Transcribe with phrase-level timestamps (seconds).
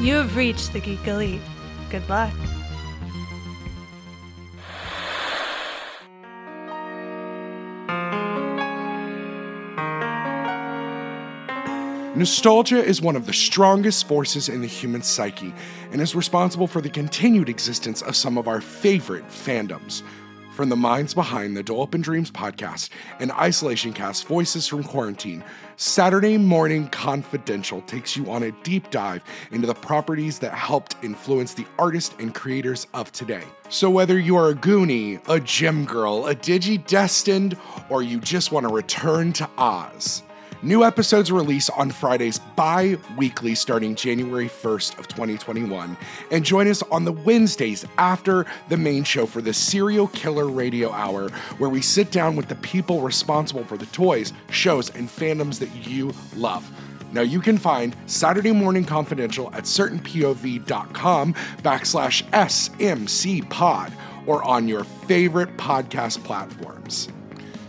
[0.00, 1.40] You have reached the Geek Elite.
[1.90, 2.32] Good luck.
[12.14, 15.52] Nostalgia is one of the strongest forces in the human psyche
[15.90, 20.02] and is responsible for the continued existence of some of our favorite fandoms.
[20.58, 24.82] From the minds behind the Dole Up in Dreams podcast and Isolation Cast Voices from
[24.82, 25.44] Quarantine,
[25.76, 31.54] Saturday Morning Confidential takes you on a deep dive into the properties that helped influence
[31.54, 33.44] the artists and creators of today.
[33.68, 37.56] So, whether you are a Goonie, a Gym Girl, a Digi Destined,
[37.88, 40.24] or you just want to return to Oz,
[40.62, 45.96] New episodes release on Fridays bi-weekly starting January 1st of 2021
[46.32, 50.90] and join us on the Wednesdays after the main show for the Serial Killer Radio
[50.90, 55.60] Hour where we sit down with the people responsible for the toys, shows and fandoms
[55.60, 56.68] that you love.
[57.12, 63.92] Now you can find Saturday Morning Confidential at certainpov.com backslash SMC pod
[64.26, 67.08] or on your favorite podcast platforms.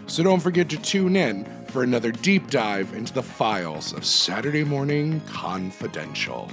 [0.08, 4.64] So don't forget to tune in for another deep dive into the files of Saturday
[4.64, 6.50] Morning Confidential.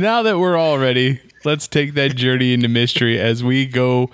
[0.00, 4.10] Now that we're all ready, let's take that journey into mystery as we go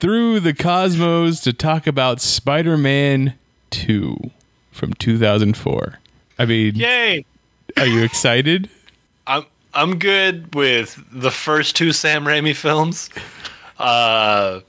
[0.00, 3.34] through the cosmos to talk about Spider Man
[3.70, 4.30] 2
[4.72, 5.98] from 2004.
[6.38, 7.24] I mean, Yay!
[7.76, 8.68] are you excited?
[9.26, 13.10] I'm I'm good with the first two Sam Raimi films.
[13.78, 14.60] Uh,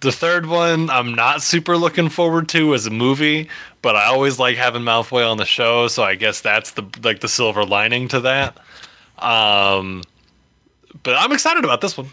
[0.00, 3.48] the third one I'm not super looking forward to as a movie,
[3.82, 7.20] but I always like having Malfoy on the show, so I guess that's the like
[7.20, 8.56] the silver lining to that.
[9.22, 10.02] Um,
[11.02, 12.08] but I'm excited about this one.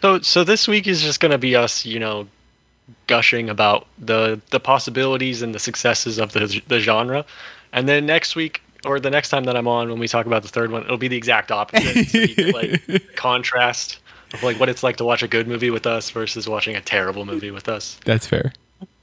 [0.00, 2.26] So so this week is just gonna be us, you know,
[3.06, 7.24] gushing about the the possibilities and the successes of the the genre,
[7.72, 10.42] and then next week or the next time that I'm on when we talk about
[10.42, 12.08] the third one, it'll be the exact opposite.
[12.08, 13.98] so can, like contrast
[14.34, 16.80] of like what it's like to watch a good movie with us versus watching a
[16.80, 17.98] terrible movie with us.
[18.04, 18.52] That's fair.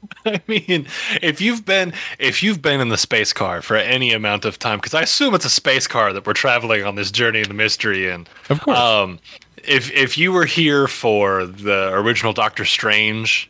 [0.26, 0.88] I mean,
[1.22, 4.78] if you've been if you've been in the space car for any amount of time,
[4.78, 7.54] because I assume it's a space car that we're traveling on this journey in the
[7.54, 8.28] mystery in.
[8.50, 8.78] Of course.
[8.78, 9.20] Um,
[9.64, 13.50] if if you were here for the original Doctor Strange,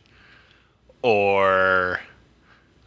[1.02, 2.00] or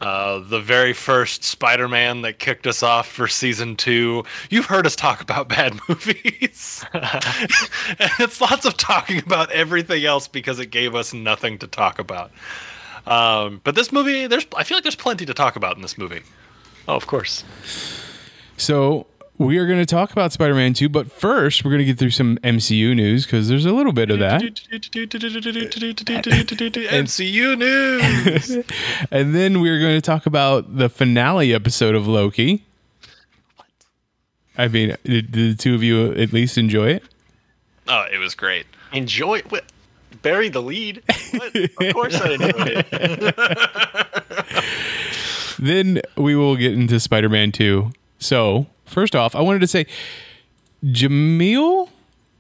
[0.02, 4.98] uh, the very first Spider-Man that kicked us off for season two, you've heard us
[4.98, 6.86] talk about bad movies.
[6.94, 12.00] and it's lots of talking about everything else because it gave us nothing to talk
[12.00, 12.32] about.
[13.06, 15.98] Um, but this movie, there's I feel like there's plenty to talk about in this
[15.98, 16.22] movie.
[16.88, 17.44] Oh, of course.
[18.58, 21.86] So we are going to talk about Spider Man 2, but first we're going to
[21.86, 24.42] get through some MCU news because there's a little bit of that.
[26.92, 28.66] MCU news.
[29.12, 32.64] and then we're going to talk about the finale episode of Loki.
[33.56, 33.68] What?
[34.58, 37.04] I mean, did, did the two of you at least enjoy it?
[37.88, 38.66] Oh, it was great.
[38.92, 39.66] Enjoy what?
[40.24, 41.04] Bury the lead.
[41.32, 41.56] What?
[41.56, 43.36] Of course I enjoyed it.
[45.60, 47.92] then we will get into Spider Man 2.
[48.18, 49.86] So, first off, I wanted to say
[50.84, 51.90] Jamil?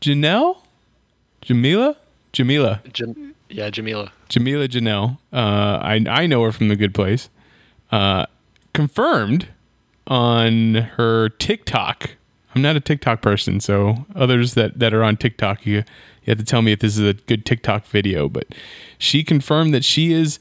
[0.01, 0.57] Janelle?
[1.41, 1.97] Jamila?
[2.31, 2.81] Jamila.
[2.91, 4.11] Jam- yeah, Jamila.
[4.29, 5.17] Jamila Janelle.
[5.31, 7.29] Uh, I, I know her from The Good Place.
[7.91, 8.25] Uh,
[8.73, 9.49] confirmed
[10.07, 12.15] on her TikTok.
[12.55, 15.83] I'm not a TikTok person, so others that, that are on TikTok, you,
[16.23, 18.29] you have to tell me if this is a good TikTok video.
[18.29, 18.47] But
[18.97, 20.39] she confirmed that she is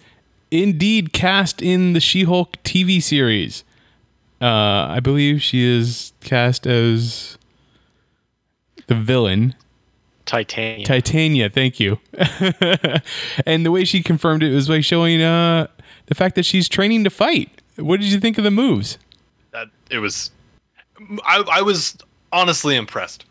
[0.50, 3.64] indeed cast in the She Hulk TV series.
[4.40, 7.38] Uh, I believe she is cast as
[8.87, 9.55] the villain.
[10.25, 10.87] Titania.
[10.87, 11.99] Titania, thank you.
[13.46, 15.67] and the way she confirmed it was by showing uh,
[16.06, 17.50] the fact that she's training to fight.
[17.76, 18.99] What did you think of the moves?
[19.50, 20.31] That it was.
[21.25, 21.96] I I was
[22.32, 23.25] honestly impressed.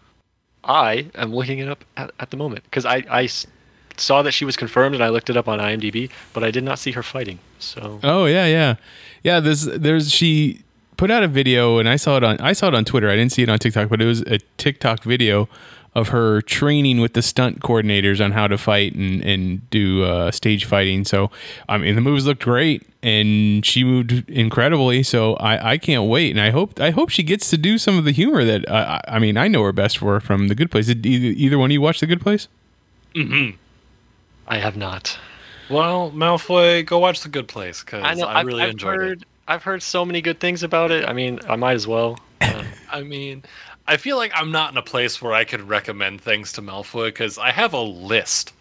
[0.63, 3.29] I am looking it up at, at the moment because I, I
[3.97, 6.63] saw that she was confirmed and I looked it up on IMDb, but I did
[6.63, 7.39] not see her fighting.
[7.59, 8.75] So Oh yeah, yeah,
[9.23, 9.39] yeah.
[9.39, 10.61] There's there's she
[10.97, 13.09] put out a video and I saw it on I saw it on Twitter.
[13.09, 15.49] I didn't see it on TikTok, but it was a TikTok video
[15.93, 20.31] of her training with the stunt coordinators on how to fight and and do uh,
[20.31, 21.03] stage fighting.
[21.05, 21.29] So
[21.67, 25.03] I mean, the moves looked great, and she moved incredibly.
[25.03, 27.97] So I, I can't wait, and I hope I hope she gets to do some
[27.97, 30.71] of the humor that uh, I mean I know her best for from The Good
[30.71, 30.87] Place.
[30.87, 32.47] Did either, either one of you watch The Good Place?
[33.15, 33.51] Hmm.
[34.47, 35.17] I have not.
[35.69, 38.27] Well, Malfoy, go watch The Good Place because I I, know.
[38.27, 39.21] I've, really I've enjoyed heard.
[39.21, 39.27] it.
[39.47, 41.07] I've heard so many good things about it.
[41.07, 42.19] I mean, I might as well.
[42.41, 43.43] Uh, I mean,
[43.87, 47.05] I feel like I'm not in a place where I could recommend things to Malfoy
[47.07, 48.53] because I have a list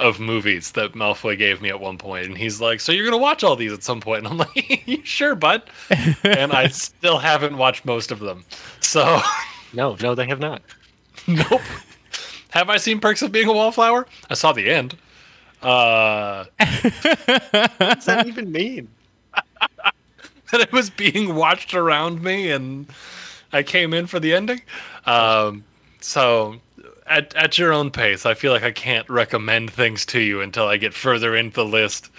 [0.00, 3.18] of movies that Malfoy gave me at one point, and he's like, "So you're gonna
[3.18, 5.62] watch all these at some point?" And I'm like, "You sure, bud?"
[6.24, 8.44] and I still haven't watched most of them.
[8.80, 9.20] So,
[9.72, 10.62] no, no, they have not.
[11.26, 11.60] nope.
[12.50, 14.06] Have I seen Perks of Being a Wallflower?
[14.30, 14.96] I saw the end.
[15.62, 18.88] Uh, What does that even mean?
[20.52, 22.86] that it was being watched around me and
[23.52, 24.62] I came in for the ending.
[25.06, 25.64] Um,
[26.00, 26.56] so
[27.06, 30.66] at, at your own pace, I feel like I can't recommend things to you until
[30.66, 32.10] I get further into the list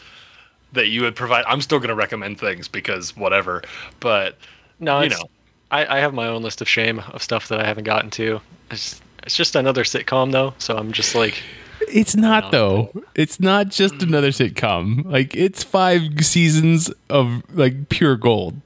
[0.74, 1.46] that you would provide.
[1.48, 3.64] I'm still going to recommend things because whatever,
[4.00, 4.38] but
[4.80, 5.30] No, You know.
[5.72, 8.42] I, I have my own list of shame of stuff that I haven't gotten to.
[8.72, 11.42] It's, it's just another sitcom though, so I'm just like,
[11.88, 12.92] It's not though.
[13.16, 15.06] It's not just another sitcom.
[15.06, 18.62] Like it's five seasons of like pure gold.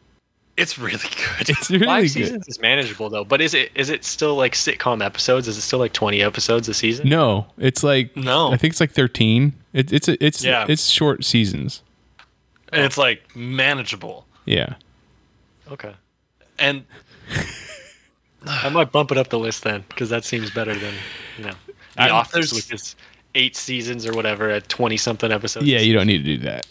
[0.58, 0.98] It's really
[1.38, 1.50] good.
[1.50, 2.10] It's really five good.
[2.12, 3.24] seasons is manageable though.
[3.24, 5.48] But is it is it still like sitcom episodes?
[5.48, 7.10] Is it still like 20 episodes a season?
[7.10, 8.52] No, it's like No.
[8.52, 9.54] I think it's like thirteen.
[9.74, 10.66] It, it's a, it's Yeah.
[10.70, 11.82] it's short seasons.
[12.72, 14.26] and it's like manageable.
[14.46, 14.76] Yeah.
[15.72, 15.94] Okay.
[16.60, 16.86] And
[18.46, 20.94] I might bump it up the list then, because that seems better than
[21.38, 21.54] you know
[21.96, 22.96] The I- Office, there's- which is
[23.36, 25.66] eight seasons or whatever at 20 something episodes.
[25.66, 26.68] Yeah, you don't need to do that.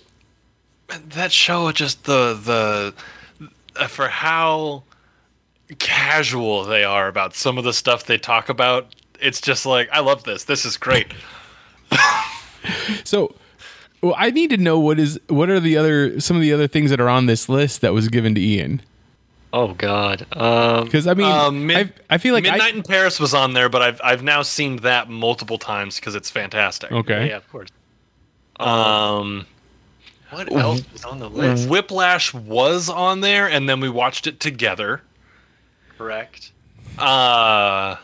[1.09, 2.95] that show just the the
[3.89, 4.83] for how
[5.79, 10.01] casual they are about some of the stuff they talk about it's just like i
[10.01, 10.45] love this.
[10.45, 11.07] This is great.
[13.05, 13.35] So,
[14.03, 16.67] well, I need to know what is what are the other some of the other
[16.69, 18.83] things that are on this list that was given to Ian?
[19.53, 20.27] Oh God.
[20.33, 23.35] Um, because I mean Um, mid- I, I feel like midnight I, in paris was
[23.35, 26.91] on there but i've i've now seen that multiple times because it's fantastic.
[26.93, 27.29] Okay.
[27.29, 27.69] Yeah, of course.
[28.59, 29.47] um
[30.33, 31.69] What else is on the list?
[31.69, 35.03] whiplash was on there and then we watched it together
[35.99, 36.53] Correct.
[36.99, 37.97] uh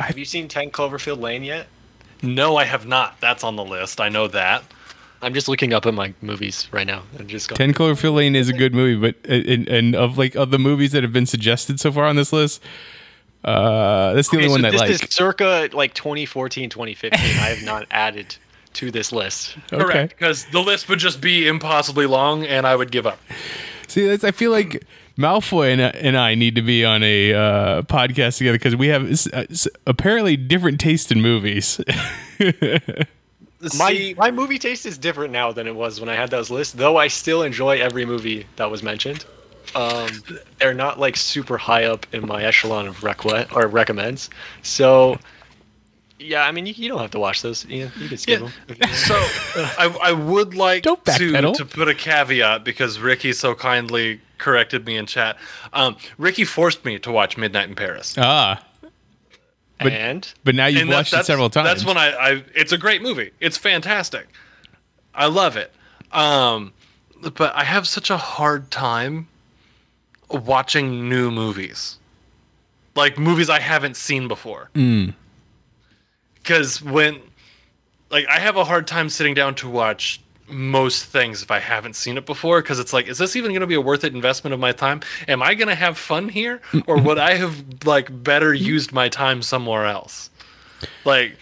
[0.00, 1.66] Have you seen 10 Cloverfield Lane yet?
[2.22, 4.64] no i have not that's on the list i know that
[5.22, 7.56] I'm just looking up at my movies right now and just going.
[7.56, 10.92] Ten Cloverfield Lane is a good movie, but and, and of like of the movies
[10.92, 12.62] that have been suggested so far on this list,
[13.42, 15.08] uh, that's the Okay, only one that I this like.
[15.08, 17.18] is circa like 2014, 2015.
[17.18, 18.36] I have not added
[18.76, 19.56] to this list.
[19.72, 19.82] okay.
[19.82, 23.18] correct because the list would just be impossibly long and i would give up
[23.88, 24.84] See, that's, I feel like
[25.16, 29.08] Malfoy and, and I need to be on a uh, podcast together because we have
[29.10, 29.44] s- uh,
[29.86, 31.80] apparently different taste in movies.
[33.78, 36.74] My my movie taste is different now than it was when I had those lists.
[36.74, 39.24] Though I still enjoy every movie that was mentioned.
[39.74, 40.08] Um,
[40.58, 44.28] they're not like super high up in my echelon of requ- or recommends.
[44.62, 45.18] So,
[46.18, 47.64] yeah, I mean, you, you don't have to watch those.
[47.66, 48.48] You, you can skip Yeah.
[48.74, 48.88] them.
[48.94, 54.86] So I, I would like to, to put a caveat because Ricky so kindly corrected
[54.86, 55.36] me in chat.
[55.72, 58.14] Um, Ricky forced me to watch Midnight in Paris.
[58.18, 58.62] ah,
[59.78, 61.68] But- and but now you've And that- watched it several times.
[61.68, 63.30] That's when I, I it's a great movie.
[63.40, 64.26] It's fantastic.
[65.14, 65.72] I love it.
[66.12, 66.72] Um,
[67.34, 69.28] but I have such a hard time
[70.30, 71.98] watching new movies.
[72.94, 74.70] Like movies I haven't seen before.
[74.74, 75.14] Mm.
[76.46, 77.20] Cuz when
[78.10, 81.96] like I have a hard time sitting down to watch most things if I haven't
[81.96, 84.14] seen it before because it's like is this even going to be a worth it
[84.14, 85.00] investment of my time?
[85.28, 89.08] Am I going to have fun here or would I have like better used my
[89.08, 90.30] time somewhere else?
[91.04, 91.36] Like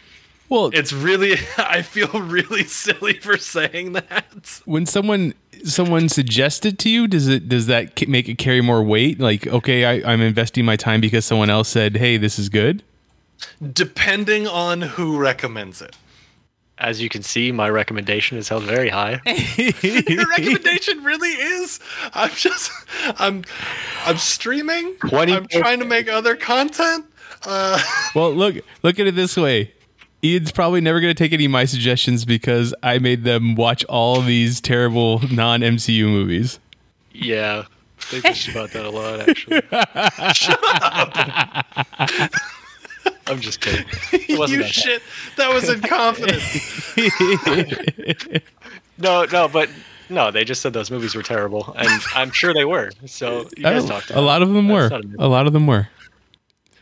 [0.48, 4.60] well, it's really I feel really silly for saying that.
[4.64, 5.34] when someone
[5.64, 9.20] someone suggests it to you, does it does that make it carry more weight?
[9.20, 12.82] Like, okay, I, I'm investing my time because someone else said, "Hey, this is good."
[13.72, 15.96] Depending on who recommends it.
[16.78, 19.20] as you can see, my recommendation is held very high.
[19.82, 21.78] Your recommendation really is.
[22.12, 22.70] I'm just
[23.18, 23.44] I'm
[24.04, 24.94] I'm streaming.
[24.96, 27.04] 20 I'm trying to make other content.
[27.46, 27.80] Uh
[28.14, 29.72] Well, look look at it this way.
[30.24, 33.84] Ian's probably never going to take any of my suggestions because I made them watch
[33.84, 36.58] all these terrible non MCU movies.
[37.12, 37.66] yeah,
[38.10, 39.60] they bitch about that a lot, actually.
[43.26, 43.86] I'm just kidding.
[44.28, 45.02] You that shit.
[45.36, 46.92] That was in confidence.
[48.98, 49.68] No, no, but
[50.08, 52.90] no, they just said those movies were terrible, and I'm sure they were.
[53.06, 54.10] So you guys Oh, talked.
[54.10, 54.88] a lot of them were.
[55.18, 55.26] a.
[55.26, 55.88] Lot of them were.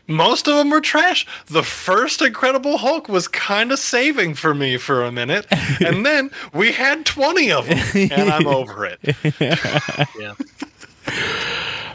[0.07, 1.25] most of them were trash.
[1.47, 5.47] The first Incredible Hulk was kind of saving for me for a minute,
[5.83, 7.79] and then we had 20 of them,
[8.11, 8.99] and I'm over it.
[10.19, 10.35] Yeah.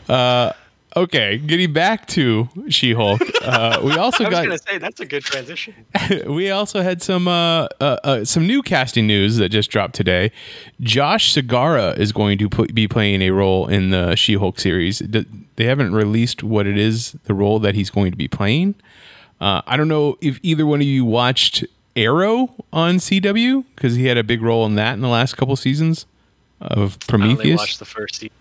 [0.08, 0.52] Uh,
[0.98, 4.26] Okay, getting back to She-Hulk, uh, we also got.
[4.26, 5.74] I was got gonna say that's a good transition.
[6.26, 10.32] we also had some uh, uh, uh, some new casting news that just dropped today.
[10.80, 14.98] Josh Segarra is going to put, be playing a role in the She-Hulk series.
[14.98, 15.24] D-
[15.54, 18.74] They haven't released what it is, the role that he's going to be playing.
[19.40, 21.64] Uh, I don't know if either one of you watched
[21.94, 25.54] Arrow on CW because he had a big role in that in the last couple
[25.54, 26.06] seasons
[26.60, 27.38] of Prometheus.
[27.38, 28.34] I only watched the first season.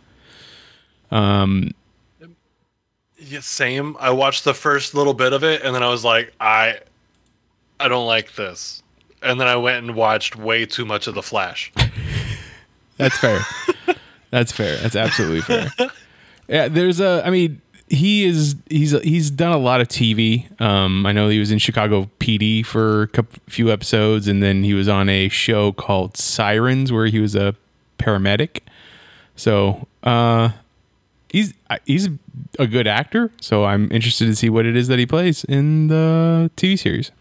[3.19, 3.97] Yeah, same.
[3.99, 6.79] I watched the first little bit of it, and then I was like, I,
[7.79, 8.83] I don't like this.
[9.21, 11.71] And then I went and watched way too much of The Flash.
[12.97, 13.39] That's fair.
[14.29, 14.77] That's fair.
[14.77, 15.71] That's absolutely fair.
[16.47, 17.21] Yeah, there's a.
[17.25, 18.55] I mean, he is.
[18.69, 20.49] He's he's done a lot of TV.
[20.61, 24.73] Um, I know he was in Chicago PD for a few episodes, and then he
[24.73, 27.55] was on a show called Sirens where he was a
[27.99, 28.61] paramedic.
[29.35, 30.49] So, uh,
[31.29, 31.53] he's
[31.85, 32.09] he's
[32.59, 33.31] a good actor.
[33.41, 37.11] So I'm interested to see what it is that he plays in the TV series.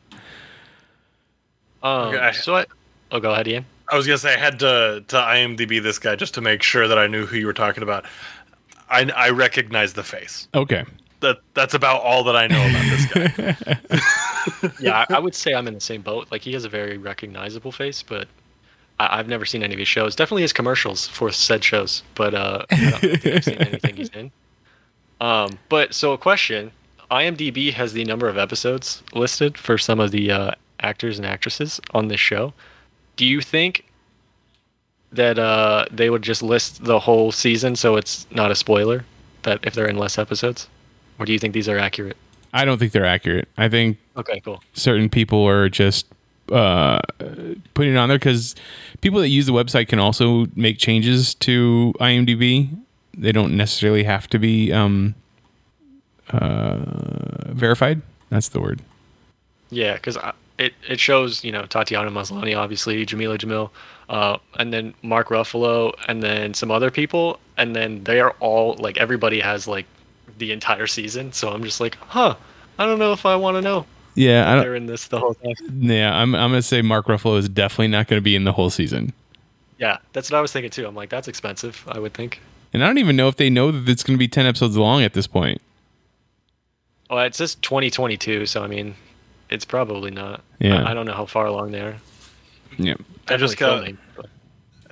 [1.82, 2.32] Um, Okay.
[2.32, 2.66] So I,
[3.12, 3.64] oh, go ahead, Ian.
[3.90, 6.88] I was gonna say I had to to IMDb this guy just to make sure
[6.88, 8.04] that I knew who you were talking about.
[8.90, 10.48] I I recognize the face.
[10.54, 10.84] Okay.
[11.20, 14.00] That that's about all that I know about this guy.
[14.80, 16.28] Yeah, I, I would say I'm in the same boat.
[16.30, 18.28] Like he has a very recognizable face, but
[18.98, 20.16] I, I've never seen any of his shows.
[20.16, 24.08] Definitely his commercials for said shows, but uh, I don't think I've seen anything he's
[24.10, 24.30] in.
[25.20, 26.70] Um, but so a question:
[27.10, 30.50] IMDb has the number of episodes listed for some of the uh,
[30.80, 32.52] actors and actresses on this show.
[33.16, 33.86] Do you think
[35.12, 39.04] that uh, they would just list the whole season so it's not a spoiler?
[39.44, 40.68] That if they're in less episodes,
[41.18, 42.16] or do you think these are accurate?
[42.52, 43.48] I don't think they're accurate.
[43.56, 44.62] I think Okay, cool.
[44.72, 46.06] certain people are just
[46.52, 47.00] uh,
[47.74, 48.54] putting it on there because
[49.00, 52.68] people that use the website can also make changes to IMDb.
[53.16, 55.14] They don't necessarily have to be um,
[56.30, 56.78] uh,
[57.52, 58.02] verified.
[58.30, 58.82] That's the word.
[59.70, 60.18] Yeah, because
[60.58, 63.70] it, it shows, you know, Tatiana Maslany, obviously, Jamila Jamil,
[64.08, 67.40] uh, and then Mark Ruffalo, and then some other people.
[67.56, 69.86] And then they are all, like, everybody has, like,
[70.38, 71.32] the entire season.
[71.32, 72.36] So I'm just like, huh,
[72.78, 73.86] I don't know if I want to know.
[74.16, 74.64] Yeah, I don't.
[74.64, 75.54] They're in this the whole time.
[75.78, 76.35] Yeah, I'm.
[76.35, 79.12] I'm gonna say Mark Ruffalo is definitely not going to be in the whole season,
[79.78, 80.87] Yeah, that's what I was thinking, too.
[80.87, 82.40] I'm like, that's expensive, I would think.
[82.73, 84.76] and I don't even know if they know that it's going to be ten episodes
[84.76, 85.61] long at this point.
[87.11, 88.94] Oh, it says 2022, so I mean,
[89.50, 90.42] it's probably not.
[90.58, 90.82] Yeah.
[90.82, 91.96] I, I don't know how far along they are.
[92.78, 92.94] Yeah.
[93.28, 94.02] I just Definitely got filming, but-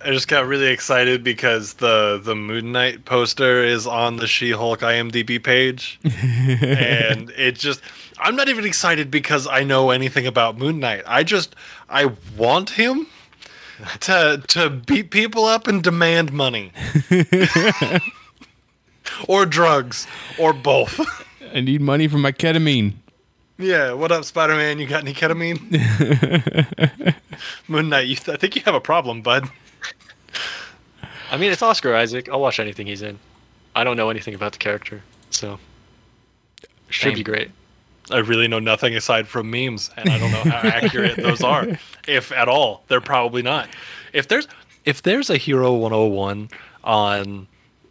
[0.04, 4.80] I just got really excited because the the Moon Knight poster is on the She-Hulk
[4.80, 7.80] IMDb page, and it just
[8.18, 11.04] I'm not even excited because I know anything about Moon Knight.
[11.06, 11.56] I just
[11.88, 13.06] I want him
[14.00, 16.70] to to beat people up and demand money.
[19.26, 20.06] or drugs
[20.38, 21.00] or both.
[21.54, 22.92] I need money for my ketamine.
[23.56, 24.78] yeah, what up Spider-Man?
[24.78, 25.62] You got any ketamine?
[27.68, 29.48] Moon Knight, you I think you have a problem, bud.
[31.34, 32.28] I mean, it's Oscar Isaac.
[32.28, 33.18] I'll watch anything he's in.
[33.74, 35.58] I don't know anything about the character, so
[36.88, 37.14] should Same.
[37.14, 37.50] be great.
[38.10, 41.66] I really know nothing aside from memes, and I don't know how accurate those are,
[42.06, 42.84] if at all.
[42.88, 43.68] They're probably not.
[44.12, 44.46] If there's
[44.84, 46.50] if there's a Hero 101
[46.84, 47.48] on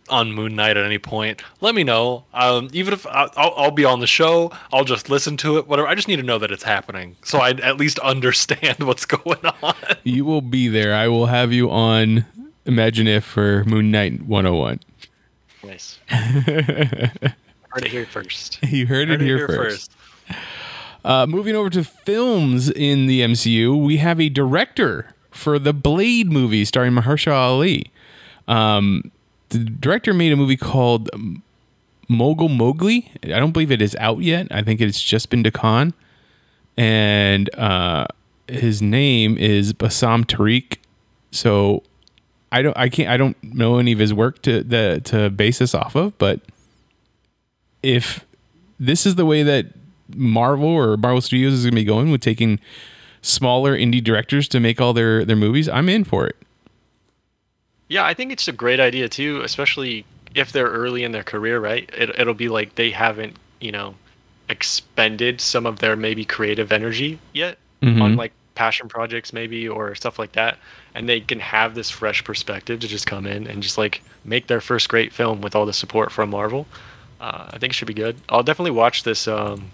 [0.10, 2.24] on Moon Knight at any point, let me know.
[2.34, 5.68] Um, even if I- I'll, I'll be on the show, I'll just listen to it.
[5.68, 5.88] Whatever.
[5.88, 9.46] I just need to know that it's happening, so I at least understand what's going
[9.62, 9.76] on.
[10.04, 10.94] You will be there.
[10.96, 12.26] I will have you on
[12.66, 14.80] Imagine If for Moon Knight 101.
[15.64, 16.00] Nice.
[16.10, 18.60] Heard it here first.
[18.64, 19.92] You heard, Heard it it here, here first.
[21.04, 26.32] Uh, moving over to films in the MCU, we have a director for the Blade
[26.32, 27.92] movie starring Mahershala Ali.
[28.48, 29.12] Um,
[29.50, 31.10] the director made a movie called
[32.08, 33.12] Mogul Mowgli.
[33.24, 34.48] I don't believe it is out yet.
[34.52, 35.94] I think it's just been to con.
[36.78, 38.06] And uh,
[38.48, 40.78] his name is Bassam Tariq.
[41.32, 41.84] So
[42.54, 45.58] I don't I can't I don't know any of his work to the to base
[45.58, 46.40] this off of, but
[47.82, 48.24] if
[48.80, 49.66] this is the way that
[50.16, 52.60] Marvel or Marvel Studios is going to be going with taking
[53.24, 56.36] smaller indie directors to make all their their movies, I'm in for it.
[57.88, 60.06] Yeah, I think it's a great idea too, especially
[60.36, 61.90] if they're early in their career, right?
[61.98, 63.96] It, it'll be like they haven't, you know,
[64.48, 68.00] expended some of their maybe creative energy yet mm-hmm.
[68.00, 70.58] on like passion projects, maybe or stuff like that,
[70.94, 74.48] and they can have this fresh perspective to just come in and just like make
[74.48, 76.66] their first great film with all the support from Marvel.
[77.20, 78.18] Uh, I think it should be good.
[78.30, 79.72] I'll definitely watch this um,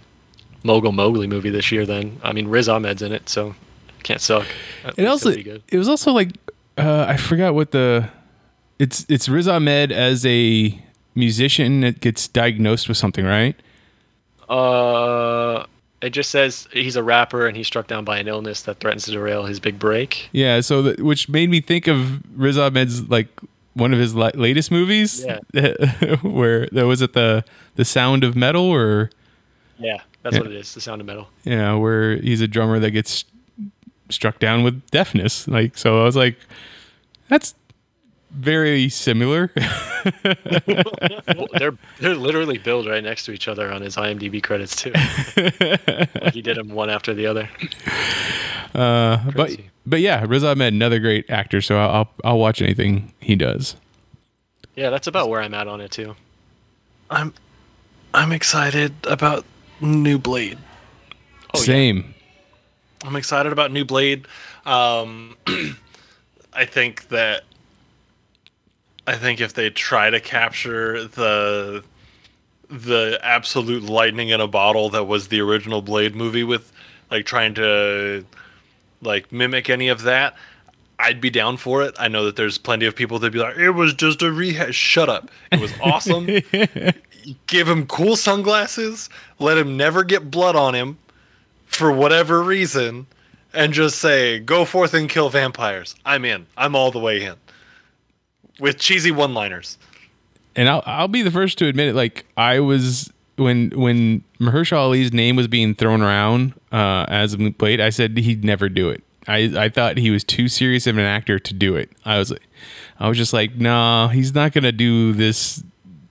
[0.63, 1.85] Mogul Mowgli movie this year.
[1.85, 3.55] Then I mean Riz Ahmed's in it, so
[4.03, 4.47] can't suck.
[4.83, 5.63] At It also it'll be good.
[5.69, 6.31] it was also like
[6.77, 8.09] uh, I forgot what the
[8.77, 10.79] it's it's Riz Ahmed as a
[11.15, 13.55] musician that gets diagnosed with something, right?
[14.47, 15.65] Uh,
[16.01, 19.05] it just says he's a rapper and he's struck down by an illness that threatens
[19.05, 20.29] to derail his big break.
[20.31, 23.27] Yeah, so that, which made me think of Riz Ahmed's like
[23.73, 25.25] one of his la- latest movies,
[26.21, 27.43] where there was it the
[27.75, 29.09] the Sound of Metal, or
[29.77, 30.41] Yeah, that's Yeah.
[30.41, 30.73] what it is.
[30.73, 31.29] The Sound of Metal.
[31.43, 33.25] yeah, where he's a drummer that gets
[34.09, 35.47] struck down with deafness.
[35.47, 36.37] Like, so I was like,
[37.27, 37.53] that's
[38.31, 39.51] very similar.
[40.65, 44.91] Well, they're they're literally billed right next to each other on his IMDb credits too.
[46.21, 47.49] like he did them one after the other.
[48.73, 51.61] Uh, but but yeah, Riz Ahmed, another great actor.
[51.61, 53.75] So I'll I'll, I'll watch anything he does.
[54.75, 56.15] Yeah, that's about where I'm at on it too.
[57.09, 57.33] I'm
[58.13, 59.45] I'm excited about
[59.81, 60.57] New Blade.
[61.53, 61.65] Oh, yeah.
[61.65, 62.13] Same.
[63.03, 64.27] I'm excited about New Blade.
[64.65, 65.35] Um,
[66.53, 67.43] I think that
[69.09, 71.83] I think if they try to capture the
[72.69, 76.71] the absolute lightning in a bottle that was the original Blade movie with
[77.09, 78.23] like trying to
[79.01, 80.35] like mimic any of that,
[80.99, 81.95] I'd be down for it.
[81.97, 84.31] I know that there's plenty of people that would be like, it was just a
[84.31, 84.75] rehash.
[84.75, 85.31] Shut up.
[85.51, 86.27] It was awesome.
[87.47, 89.09] Give him cool sunglasses.
[89.39, 90.99] Let him never get blood on him
[91.65, 93.07] for whatever reason
[93.55, 95.95] and just say, go forth and kill vampires.
[96.05, 96.45] I'm in.
[96.55, 97.37] I'm all the way in.
[98.59, 99.77] With cheesy one liners.
[100.55, 101.95] and I'll I'll be the first to admit it.
[101.95, 107.57] Like I was when when Mahershala Ali's name was being thrown around uh, as Luke
[107.57, 109.03] Blade, I said he'd never do it.
[109.27, 111.89] I I thought he was too serious of an actor to do it.
[112.05, 112.33] I was
[112.99, 115.63] I was just like, nah, he's not gonna do this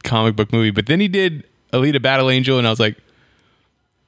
[0.05, 0.71] comic book movie.
[0.71, 2.97] But then he did Alita Battle Angel, and I was like,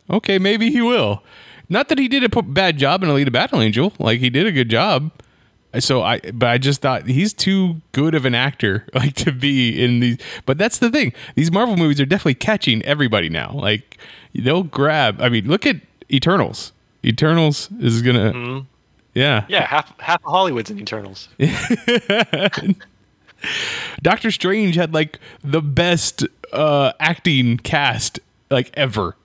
[0.08, 1.22] okay, maybe he will.
[1.68, 3.92] Not that he did a bad job in Alita Battle Angel.
[3.98, 5.10] Like he did a good job.
[5.78, 9.82] So I, but I just thought he's too good of an actor, like to be
[9.82, 10.18] in these.
[10.44, 13.52] But that's the thing; these Marvel movies are definitely catching everybody now.
[13.54, 13.98] Like
[14.34, 15.20] they'll grab.
[15.20, 15.76] I mean, look at
[16.12, 16.72] Eternals.
[17.04, 18.64] Eternals is gonna,
[19.14, 19.46] yeah.
[19.48, 21.28] Yeah, half half of Hollywood's in Eternals.
[24.02, 29.16] Doctor Strange had like the best uh acting cast like ever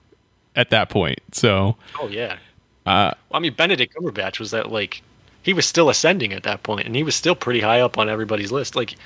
[0.54, 1.18] at that point.
[1.32, 2.38] So Oh yeah.
[2.86, 5.02] uh Well, I mean, Benedict Cumberbatch was that like
[5.46, 8.08] he was still ascending at that point, and he was still pretty high up on
[8.08, 8.74] everybody's list.
[8.74, 8.96] Like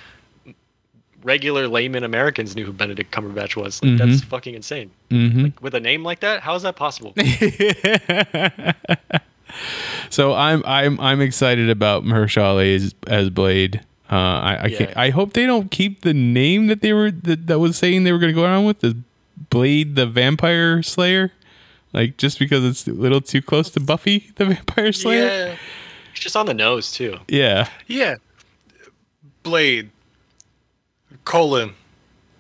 [1.23, 3.83] regular layman Americans knew who Benedict Cumberbatch was.
[3.85, 4.91] Like, That's fucking insane.
[5.11, 7.13] Like with a name like that, how is that possible?
[10.11, 13.81] So I'm I'm I'm excited about Mahershala as, as Blade.
[14.11, 15.01] Uh, I I, can't, Yeah.
[15.01, 18.13] I hope they don't keep the name that they were that, that was saying they
[18.13, 18.97] were going to go around with the
[19.51, 21.33] Blade the Vampire Slayer,
[21.93, 25.27] like just because it's a little too close to Buffy the Vampire Slayer.
[25.27, 25.57] Yeah.
[26.21, 27.19] Just on the nose too.
[27.29, 28.17] Yeah, Yeah.
[29.43, 29.91] Blade.
[31.25, 31.75] Colon.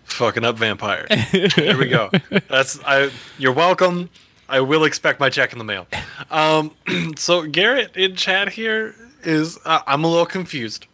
[0.04, 1.06] Fucking up vampire.
[1.10, 2.10] Here we go.
[2.48, 4.10] That's I you're welcome.
[4.48, 5.86] I will expect my check in the mail.
[6.30, 6.72] Um
[7.16, 10.86] so Garrett in chat here is uh, I'm a little confused.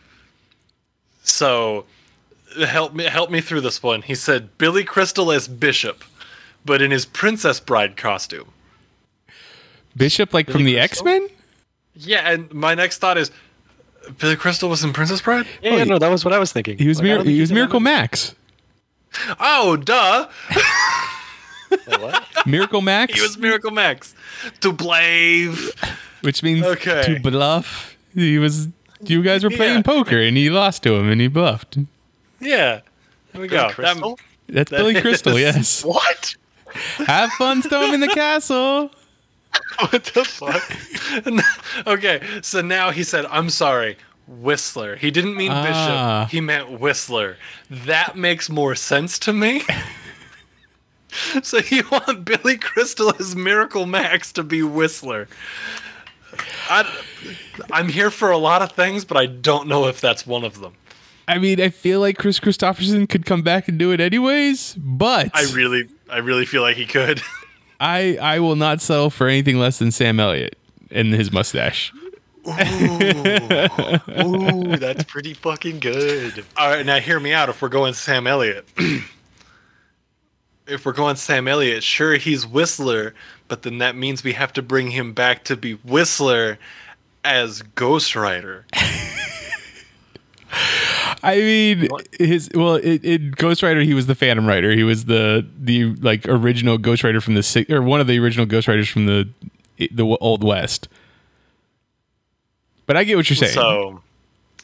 [1.25, 1.87] So
[2.65, 4.03] help me help me through this one.
[4.03, 6.05] He said Billy Crystal as Bishop,
[6.65, 8.53] but in his Princess Bride costume.
[9.97, 11.03] Bishop like from the X?
[11.03, 11.27] Men.
[11.97, 13.31] Yeah, and my next thought is
[14.19, 15.47] Billy Crystal was in Princess Bride?
[15.63, 16.79] Yeah, Oh, yeah, no, that was what I was thinking.
[16.79, 17.81] He was Like, Mir- he was he's in that Miracle.
[17.81, 18.35] Max.
[19.41, 20.29] Oh, duh.
[21.87, 22.25] What?
[22.47, 24.15] Miracle Max, He was Miracle Max.
[24.61, 25.73] To blave.
[26.23, 27.03] which means Okay.
[27.15, 27.97] to bluff.
[28.15, 28.69] He was.
[29.03, 29.83] You guys were playing Yeah.
[29.83, 31.77] poker, and he lost to him, and he bluffed.
[32.41, 32.81] Yeah.
[33.33, 33.57] There we Billy go.
[33.69, 34.19] That- Crystal?
[34.49, 35.39] That's that Billy Crystal.
[35.39, 35.85] Yes.
[35.85, 36.35] What?
[37.07, 38.91] Have fun storming the castle.
[39.91, 41.87] What the fuck?
[41.87, 44.97] okay, so now he said, I'm sorry, Whistler.
[44.97, 46.23] He didn't mean Ah.
[46.25, 47.37] Bishop, he meant Whistler.
[47.71, 49.63] That makes more sense to me.
[51.43, 55.29] so you want Billy Crystal as Miracle Max to be Whistler.
[56.71, 56.91] I,
[57.71, 60.61] I'm here for a lot of things, but I don't know if that's one of
[60.61, 60.75] them.
[61.29, 65.31] I mean, I feel like Kris Kristofferson could come back and do it anyways, but
[65.35, 67.21] I really, I really feel like he could.
[67.81, 70.59] I I will not settle for anything less than Sam Elliott
[70.91, 71.93] and his mustache.
[74.25, 76.45] Ooh, that's pretty fucking good.
[76.57, 77.49] All right, now hear me out.
[77.49, 78.69] If we're going Sam Elliott,
[80.67, 83.15] if we're going Sam Elliott, sure he's Whistler,
[83.49, 86.59] but then that means we have to bring him back to be Whistler
[87.25, 88.65] as Ghost Rider.
[91.23, 93.81] I mean, his well, it, it Ghost Rider.
[93.81, 94.73] He was the Phantom Rider.
[94.73, 98.19] He was the the like original Ghost Rider from the si- or one of the
[98.19, 99.29] original Ghost Riders from the
[99.91, 100.89] the old West.
[102.87, 103.53] But I get what you're saying.
[103.53, 104.03] So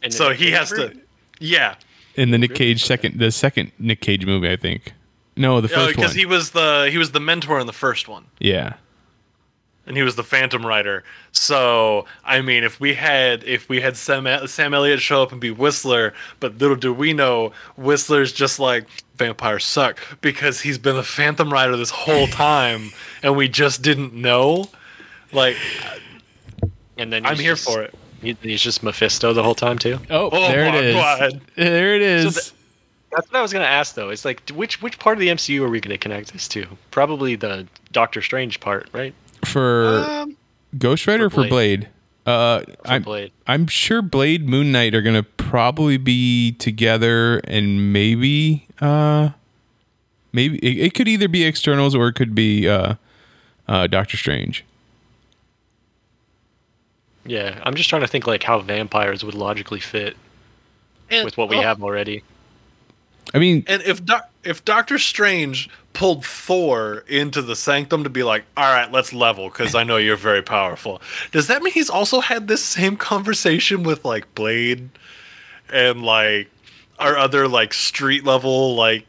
[0.03, 0.97] And so then he has to.
[1.41, 1.75] Yeah,
[2.15, 4.93] In the Nick Cage second, the second Nick Cage movie, I think.
[5.37, 6.19] No, the oh, first because one.
[6.19, 8.27] he was the he was the mentor in the first one.
[8.39, 8.75] yeah.
[9.87, 11.05] And he was the Phantom Rider.
[11.33, 15.41] So I mean, if we had if we had Sam Sam Elliott show up and
[15.41, 20.97] be Whistler, but little do we know, Whistler's just like vampires suck because he's been
[20.97, 22.91] the Phantom Rider this whole time,
[23.23, 24.67] and we just didn't know.
[25.33, 25.57] Like,
[26.99, 27.95] And then I'm here just- for it.
[28.21, 29.99] He's just Mephisto the whole time too.
[30.09, 30.95] Oh, Oh there my it is.
[30.95, 31.41] God.
[31.57, 32.37] There it is.
[32.37, 32.53] So
[33.11, 34.11] That's what I was gonna ask though.
[34.11, 36.65] It's like which which part of the MCU are we gonna connect this to?
[36.93, 39.13] Probably the Doctor Strange part, right?
[39.45, 40.37] For Um,
[40.79, 41.89] Ghost Rider or for for Blade.
[42.25, 43.33] Uh, For I'm Blade.
[43.47, 49.31] I'm sure Blade Moon Knight are gonna probably be together, and maybe uh,
[50.33, 52.95] maybe it, it could either be Eternals or it could be uh,
[53.69, 54.65] uh, Doctor Strange.
[57.25, 60.17] Yeah, I'm just trying to think like how vampires would logically fit
[61.11, 62.23] and, with what we oh, have already.
[63.35, 68.23] I mean, And if Doc if Doctor Strange pulled Thor into the sanctum to be
[68.23, 71.91] like, all right, let's level because I know you're very powerful, does that mean he's
[71.91, 74.91] also had this same conversation with like Blade
[75.73, 76.51] and like
[76.99, 79.07] our other like street level like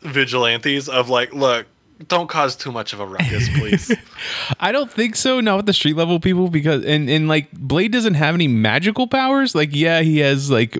[0.00, 1.66] vigilantes of like, look,
[2.08, 3.92] don't cause too much of a ruckus, please.
[4.60, 5.40] I don't think so.
[5.40, 9.06] Not with the street level people because and and like Blade doesn't have any magical
[9.06, 9.54] powers.
[9.54, 10.78] Like yeah, he has like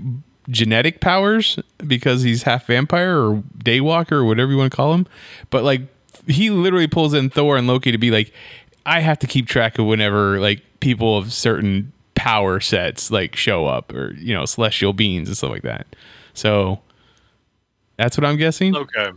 [0.48, 5.06] genetic powers because he's half vampire or daywalker or whatever you want to call him.
[5.50, 5.82] But like
[6.26, 8.32] he literally pulls in Thor and Loki to be like,
[8.84, 13.66] I have to keep track of whenever like people of certain power sets like show
[13.66, 15.86] up or you know celestial beings and stuff like that.
[16.34, 16.80] So
[17.96, 18.76] that's what I'm guessing.
[18.76, 19.10] okay,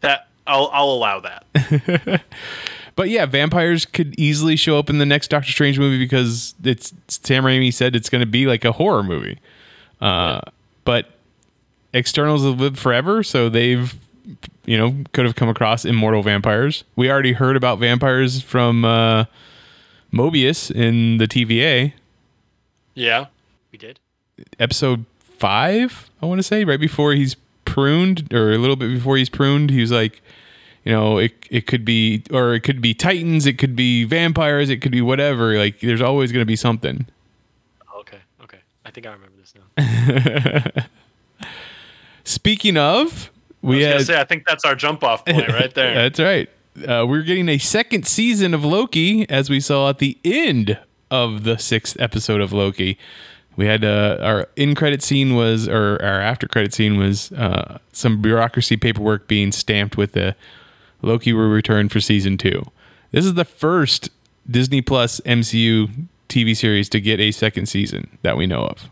[0.00, 2.22] that I'll I'll allow that.
[2.96, 6.92] But yeah, vampires could easily show up in the next Doctor Strange movie because it's
[7.08, 9.38] Sam Raimi said it's going to be like a horror movie.
[10.00, 10.40] Uh,
[10.84, 11.10] But
[11.94, 13.94] Eternals have lived forever, so they've
[14.64, 16.84] you know could have come across immortal vampires.
[16.96, 19.24] We already heard about vampires from uh,
[20.12, 21.92] Mobius in the TVA
[22.94, 23.26] Yeah.
[23.72, 23.98] We did.
[24.58, 26.10] episode five.
[26.22, 29.70] I want to say right before he's pruned, or a little bit before he's pruned.
[29.70, 30.20] He was like,
[30.84, 34.70] you know, it it could be, or it could be titans, it could be vampires,
[34.70, 35.56] it could be whatever.
[35.58, 37.06] Like, there's always going to be something.
[38.00, 38.58] Okay, okay.
[38.84, 40.84] I think I remember this now.
[42.24, 43.30] Speaking of,
[43.62, 45.94] I we was gonna had say I think that's our jump off point right there.
[45.94, 46.48] That's right.
[46.86, 50.78] Uh, we're getting a second season of Loki, as we saw at the end
[51.10, 52.98] of the sixth episode of Loki.
[53.56, 57.78] We had uh, our in credit scene was, or our after credit scene was, uh,
[57.92, 60.36] some bureaucracy paperwork being stamped with the
[61.02, 62.62] Loki will return for season two.
[63.10, 64.08] This is the first
[64.48, 68.88] Disney Plus MCU TV series to get a second season that we know of.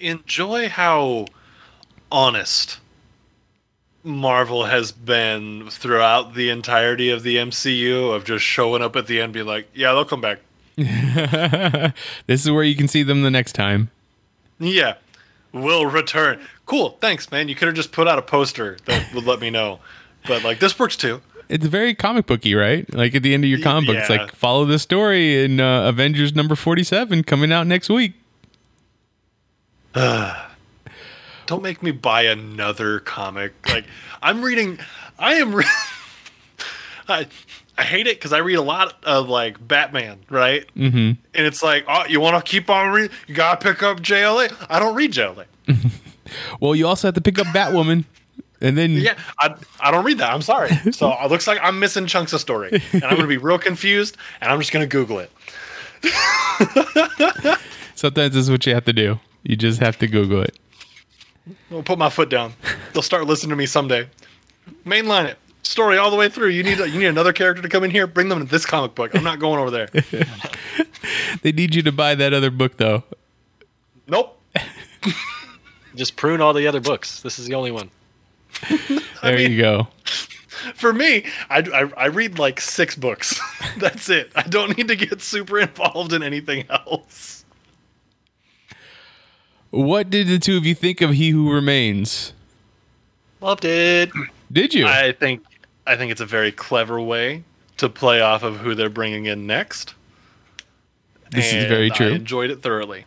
[0.00, 1.26] Enjoy how
[2.10, 2.78] honest
[4.02, 9.20] Marvel has been throughout the entirety of the MCU of just showing up at the
[9.20, 10.38] end, be like, "Yeah, they'll come back."
[12.26, 13.90] this is where you can see them the next time.
[14.58, 14.94] Yeah,
[15.52, 16.40] we'll return.
[16.66, 17.48] Cool, thanks, man.
[17.48, 19.80] You could have just put out a poster that would let me know.
[20.26, 21.20] But like, this works too.
[21.48, 22.92] it's very comic booky, right?
[22.94, 25.88] Like at the end of your comic book, it's like follow the story in uh,
[25.88, 28.14] Avengers number forty-seven coming out next week.
[31.46, 33.52] Don't make me buy another comic.
[33.68, 33.84] Like,
[34.22, 34.78] I'm reading.
[35.18, 35.54] I am.
[35.54, 35.64] Re-
[37.08, 37.26] I
[37.76, 40.66] I hate it because I read a lot of like Batman, right?
[40.76, 40.96] Mm-hmm.
[40.96, 43.10] And it's like, oh, you want to keep on reading?
[43.26, 44.54] You gotta pick up JLA.
[44.68, 45.46] I don't read JLA.
[46.60, 48.04] Well, you also have to pick up Batwoman,
[48.60, 50.32] and then Yeah, I, I don't read that.
[50.32, 50.70] I'm sorry.
[50.92, 54.16] So it looks like I'm missing chunks of story, and I'm gonna be real confused,
[54.40, 55.30] and I'm just gonna Google it.
[57.96, 59.18] sometimes this is what you have to do.
[59.42, 60.58] You just have to Google it.
[61.70, 62.52] I'll put my foot down.
[62.92, 64.08] They'll start listening to me someday.
[64.84, 65.38] Mainline it.
[65.62, 66.48] Story all the way through.
[66.48, 68.06] You need you need another character to come in here.
[68.06, 69.14] Bring them to this comic book.
[69.14, 69.88] I'm not going over there.
[71.42, 73.04] They need you to buy that other book, though.
[74.06, 74.38] Nope.
[75.94, 77.22] Just prune all the other books.
[77.22, 77.90] This is the only one.
[79.22, 79.88] There mean- you go.
[80.74, 83.38] For me, I, I, I read like six books.
[83.78, 84.30] That's it.
[84.34, 87.39] I don't need to get super involved in anything else.
[89.70, 92.32] What did the two of you think of He Who Remains?
[93.40, 94.10] Loved it.
[94.50, 94.86] Did you?
[94.86, 95.42] I think
[95.86, 97.44] I think it's a very clever way
[97.78, 99.94] to play off of who they're bringing in next.
[101.30, 102.08] this is and very I true.
[102.08, 103.04] enjoyed it thoroughly.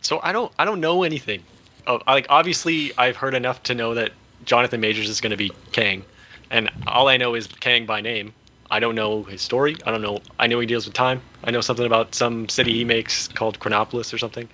[0.00, 1.42] So I don't I don't know anything.
[1.86, 4.12] Uh, like obviously I've heard enough to know that
[4.44, 6.04] Jonathan Majors is going to be Kang,
[6.50, 8.32] and all I know is Kang by name.
[8.70, 9.76] I don't know his story.
[9.86, 10.20] I don't know.
[10.38, 11.20] I know he deals with time.
[11.44, 14.48] I know something about some city he makes called Chronopolis or something.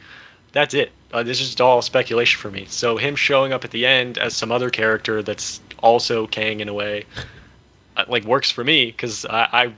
[0.52, 0.92] That's it.
[1.12, 2.66] Uh, this is just all speculation for me.
[2.68, 6.68] So him showing up at the end as some other character that's also Kang in
[6.68, 7.04] a way,
[7.96, 9.74] uh, like works for me because I, I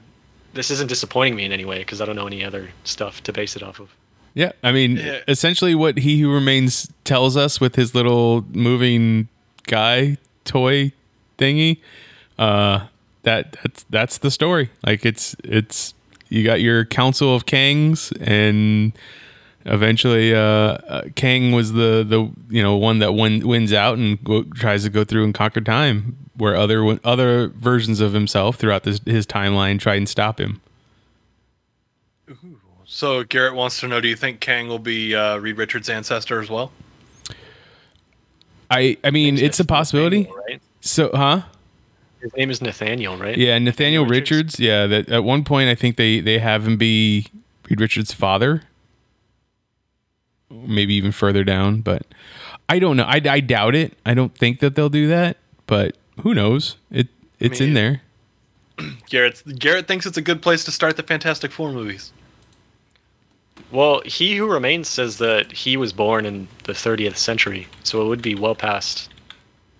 [0.55, 3.33] this isn't disappointing me in any way because I don't know any other stuff to
[3.33, 3.89] base it off of.
[4.35, 5.21] Yeah, I mean, Yeah.
[5.29, 9.29] essentially, what He Who Remains tells us with his little moving
[9.67, 10.93] guy toy
[11.39, 11.79] thingy,
[12.39, 12.87] uh,
[13.25, 14.71] that that's that's the story.
[14.85, 15.95] Like it's it's
[16.29, 18.93] you got your council of Kangs, and
[19.65, 24.23] eventually, uh, uh, Kang was the the you know one that win, wins out and
[24.23, 28.85] go, tries to go through and conquer time, where other other versions of himself throughout
[28.85, 30.61] this, his timeline try and stop him.
[32.85, 36.41] So Garrett wants to know: Do you think Kang will be uh, Reed Richards' ancestor
[36.41, 36.73] as well?
[38.71, 40.25] I I mean, it's a possibility.
[40.25, 40.63] Nathaniel, right?
[40.81, 41.43] So, huh?
[42.21, 43.37] His name is Nathaniel, right?
[43.37, 44.59] Yeah, Nathaniel Richards?
[44.59, 44.61] Richards.
[44.61, 47.27] Yeah, that at one point I think they they have him be
[47.69, 48.63] Reed Richards' father,
[50.53, 51.81] maybe even further down.
[51.81, 52.07] But
[52.69, 53.05] I don't know.
[53.05, 53.97] I, I doubt it.
[54.07, 55.37] I don't think that they'll do that.
[55.67, 56.77] But who knows?
[56.91, 58.03] It it's in mean- there.
[59.11, 62.13] Garrett Garrett thinks it's a good place to start the Fantastic Four movies.
[63.71, 68.09] Well, He Who Remains says that he was born in the 30th century, so it
[68.09, 69.11] would be well past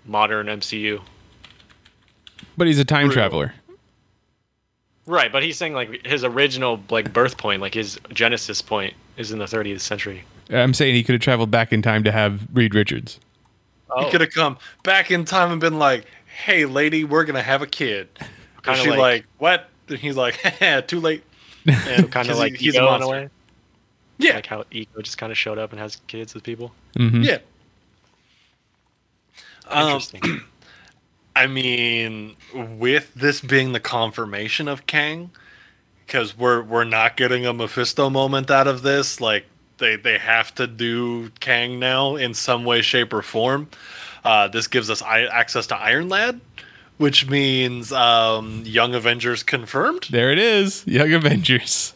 [0.07, 1.01] modern MCU.
[2.57, 3.15] But he's a time True.
[3.15, 3.55] traveler.
[5.07, 9.33] Right, but he's saying like his original like birth point, like his genesis point, is
[9.33, 10.23] in the 30th century.
[10.53, 13.19] I'm saying he could have traveled back in time to have Reed Richards.
[13.91, 16.07] Oh, He could have come back in time and been like,
[16.45, 18.29] "Hey, lady, we're gonna have a kid." And
[18.63, 20.39] Kinda she's like- like, "What?" And he's like,
[20.87, 21.25] "Too late."
[21.67, 23.11] And kind 'cause of he- like he's Ego a in monster.
[23.11, 23.29] way.
[24.19, 26.73] Yeah, Like how Ego just kind of showed up and has kids with people.
[26.97, 27.25] Mhm.
[27.25, 27.39] yeah.
[29.69, 30.21] Um, Interesting.
[31.37, 35.31] I mean, with this being the confirmation of Kang,
[36.07, 39.21] because we're we're not getting a Mephisto moment out of this.
[39.21, 39.47] Like
[39.83, 43.69] they they have to do Kang now in some way, shape, or form.
[44.25, 46.41] Uh, this gives us I- access to Iron Lad,
[46.97, 50.07] which means um, Young Avengers confirmed.
[50.11, 51.93] There it is, Young Avengers.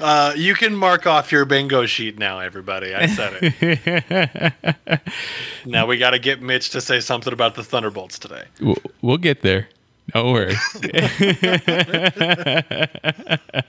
[0.00, 2.94] Uh, you can mark off your bingo sheet now, everybody.
[2.94, 4.92] I said it.
[5.66, 8.44] now we got to get Mitch to say something about the Thunderbolts today.
[8.60, 9.68] We'll, we'll get there.
[10.12, 10.54] Don't worry.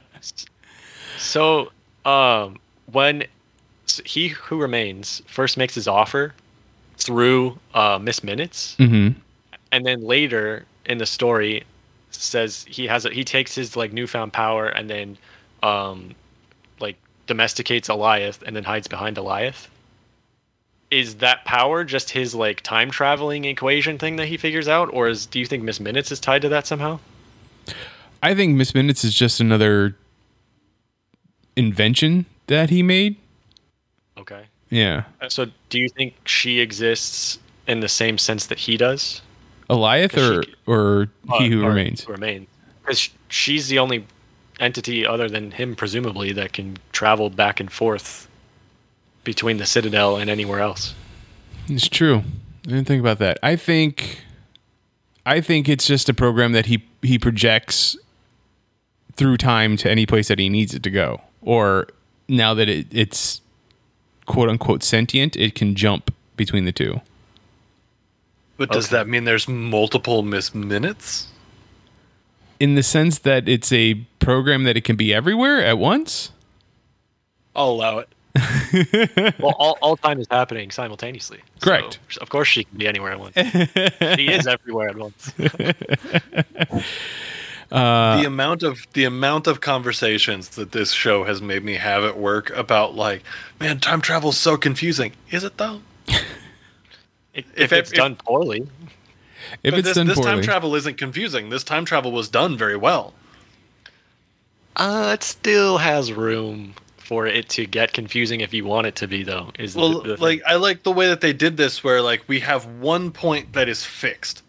[1.18, 1.72] So,
[2.06, 2.58] um,
[2.92, 3.26] when
[4.06, 6.34] he who remains first makes his offer
[6.98, 9.10] through uh, Miss Minutes, hmm
[9.72, 11.64] and then later in the story
[12.12, 15.18] says he has a, he takes his like newfound power and then
[15.64, 16.16] um
[16.80, 16.96] like
[17.28, 19.68] domesticates Alioth and then hides behind Alioth.
[20.92, 25.10] Is that power just his like time traveling equation thing that he figures out, or
[25.10, 27.00] is do you think Miss Minutes is tied to that somehow?
[28.24, 29.96] I think Miss Minutes is just another
[31.56, 33.16] invention that he made.
[34.18, 34.46] Okay.
[34.70, 35.04] Yeah.
[35.22, 39.22] Uh, so do you think she exists in the same sense that he does?
[39.70, 42.08] Alioth or she- or uh, he who Or remains.
[42.08, 42.48] Remains.
[42.82, 44.06] Because she's the only
[44.60, 48.28] entity other than him, presumably, that can travel back and forth
[49.24, 50.94] between the Citadel and anywhere else.
[51.68, 52.24] It's true.
[52.66, 53.40] I didn't think about that.
[53.42, 54.22] I think
[55.26, 57.98] I think it's just a program that he he projects
[59.16, 61.22] through time to any place that he needs it to go.
[61.46, 61.88] Or
[62.28, 63.40] now that it, it's
[64.26, 67.00] quote unquote sentient, it can jump between the two.
[68.58, 68.98] But does Okay.
[68.98, 71.28] that mean there's multiple Miss Minutes?
[72.60, 76.32] In the sense that it's a program that it can be everywhere at once.
[77.56, 78.10] I'll allow it.
[79.40, 81.40] Well, all, all time is happening simultaneously.
[81.62, 82.00] So, Correct.
[82.20, 83.36] of course, she can be anywhere at once.
[84.18, 85.32] she is everywhere at once.
[87.72, 92.04] Uh, the amount of the amount of conversations that this show has made me have
[92.04, 93.24] at work about like,
[93.60, 95.14] man, time travel's so confusing.
[95.32, 95.82] Is it though?
[96.08, 96.24] If,
[97.34, 98.68] If if it's if- done poorly,
[99.64, 101.50] if But it's this, done this time travel isn't confusing.
[101.50, 103.14] This time travel was done very well.
[104.76, 109.08] uh, it still has room for it to get confusing if you want it to
[109.08, 109.52] be, though.
[109.60, 110.42] Is Well, the, the like.
[110.48, 113.68] I like the way that they did this, where like we have one point that
[113.70, 114.42] is fixed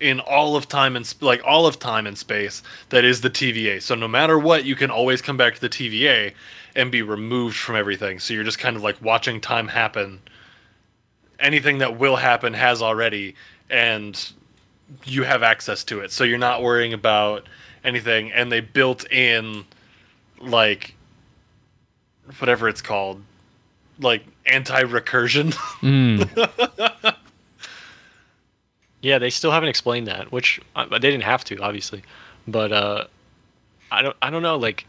[0.00, 3.30] in all of time and sp- like all of time and space that is the
[3.30, 3.82] TVA.
[3.82, 6.32] So no matter what, you can always come back to the TVA
[6.74, 8.18] and be removed from everything.
[8.18, 10.20] So you're just kind of like watching time happen.
[11.40, 13.34] Anything that will happen has already,
[13.70, 14.32] and
[15.04, 16.10] you have access to it.
[16.12, 17.46] So you're not worrying about
[17.84, 18.32] anything.
[18.32, 19.64] And they built in
[20.40, 20.94] like
[22.38, 23.22] whatever it's called
[24.00, 25.52] like anti recursion.
[25.80, 27.16] Mm.
[29.00, 32.02] Yeah, they still haven't explained that, which uh, they didn't have to, obviously.
[32.46, 33.04] But uh,
[33.92, 34.56] I don't, I don't know.
[34.56, 34.86] Like,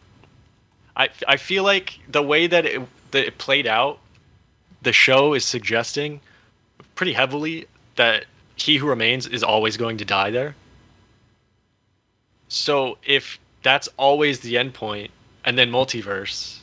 [0.96, 4.00] I, I feel like the way that it, that it played out,
[4.82, 6.22] the show is suggesting
[6.96, 10.56] pretty heavily that he who remains is always going to die there.
[12.48, 15.12] So if that's always the end point,
[15.46, 16.60] and then multiverse,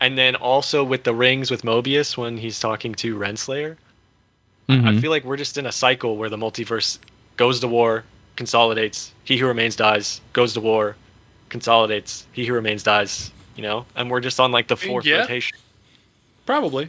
[0.00, 3.76] and then also with the rings with Mobius when he's talking to Renslayer,
[4.68, 5.00] I Mhm.
[5.00, 6.98] feel like we're just in a cycle where the multiverse
[7.36, 8.04] goes to war,
[8.36, 10.96] consolidates, he who remains dies, goes to war,
[11.50, 13.84] consolidates, he who remains dies, you know?
[13.94, 15.18] And we're just on like the fourth Yeah.
[15.20, 15.56] rotation.
[16.46, 16.88] Probably.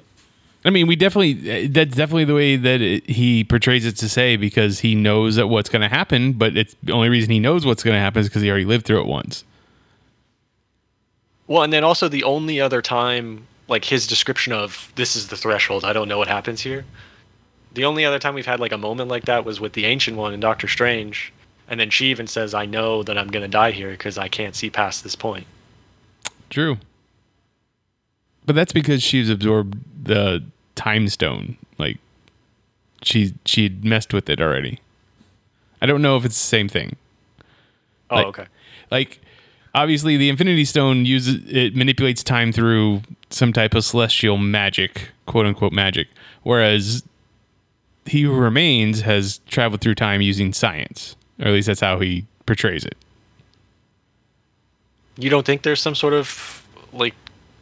[0.63, 4.35] I mean, we definitely that's definitely the way that it, he portrays it to say
[4.35, 7.65] because he knows that what's going to happen, but it's the only reason he knows
[7.65, 9.43] what's going to happen is because he already lived through it once.
[11.47, 15.37] Well, and then also the only other time, like his description of this is the
[15.37, 16.85] threshold, I don't know what happens here.
[17.75, 20.17] The only other time we've had like a moment like that was with the Ancient
[20.17, 21.31] One and Doctor Strange.
[21.67, 24.27] And then she even says, I know that I'm going to die here because I
[24.27, 25.45] can't see past this point.
[26.49, 26.77] True.
[28.45, 30.43] But that's because she's absorbed the
[30.75, 31.57] time stone.
[31.77, 31.97] Like
[33.01, 34.79] she she had messed with it already.
[35.81, 36.95] I don't know if it's the same thing.
[38.09, 38.45] Oh, Like- okay.
[38.91, 39.19] Like
[39.73, 45.47] obviously the Infinity Stone uses it manipulates time through some type of celestial magic, quote
[45.47, 46.07] unquote magic.
[46.43, 47.03] Whereas
[48.05, 51.15] he who remains has traveled through time using science.
[51.39, 52.95] Or at least that's how he portrays it.
[55.17, 57.15] You don't think there's some sort of like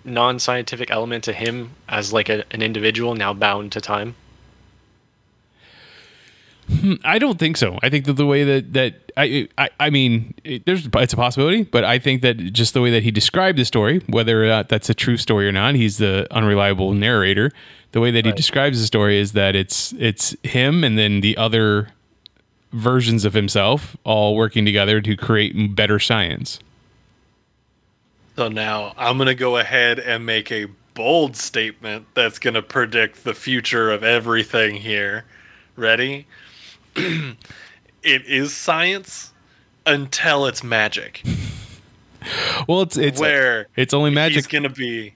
[0.05, 4.15] non-scientific element to him as like a, an individual now bound to time?
[6.67, 7.77] Hmm, I don't think so.
[7.83, 11.17] I think that the way that that I I, I mean, it, there's it's a
[11.17, 14.47] possibility, but I think that just the way that he described the story, whether or
[14.47, 17.51] not that's a true story or not, he's the unreliable narrator.
[17.91, 21.37] The way that he describes the story is that it's it's him and then the
[21.37, 21.89] other
[22.71, 26.59] versions of himself all working together to create better science.
[28.35, 32.63] So now I'm going to go ahead and make a bold statement that's going to
[32.63, 35.25] predict the future of everything here.
[35.75, 36.25] Ready?
[36.95, 39.33] it is science
[39.85, 41.23] until it's magic.
[42.69, 44.35] Well, it's it's where it's only magic.
[44.35, 45.13] he's going to be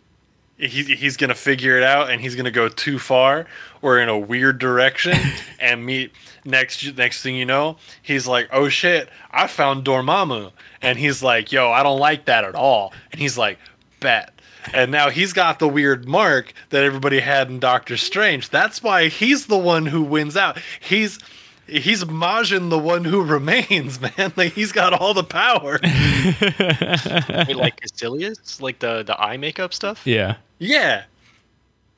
[0.57, 3.45] he, he's going to figure it out and he's going to go too far
[3.81, 5.17] or in a weird direction
[5.59, 6.11] and meet
[6.45, 11.51] next next thing you know he's like oh shit i found dormammu and he's like
[11.51, 13.59] yo i don't like that at all and he's like
[13.99, 14.33] bet
[14.73, 19.07] and now he's got the weird mark that everybody had in doctor strange that's why
[19.07, 21.19] he's the one who wins out he's
[21.67, 24.33] He's Majin, the one who remains, man.
[24.35, 25.79] Like he's got all the power.
[25.83, 28.61] Wait, like Kaecilius?
[28.61, 30.05] Like the, the eye makeup stuff?
[30.05, 30.37] yeah.
[30.59, 31.03] Yeah.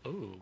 [0.05, 0.41] Ooh.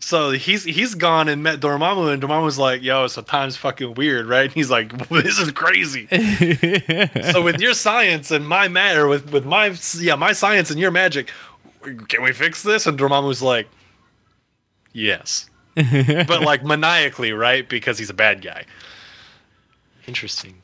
[0.00, 4.26] So he's he's gone and met Dormammu, and Dormammu's like, "Yo, so time's fucking weird,
[4.26, 6.06] right?" And he's like, "This is crazy."
[7.32, 10.92] so with your science and my matter, with with my yeah my science and your
[10.92, 11.32] magic,
[12.08, 12.86] can we fix this?
[12.86, 13.68] And Dormammu's like,
[14.92, 15.50] "Yes,"
[16.26, 17.68] but like maniacally, right?
[17.68, 18.64] Because he's a bad guy.
[20.06, 20.54] Interesting.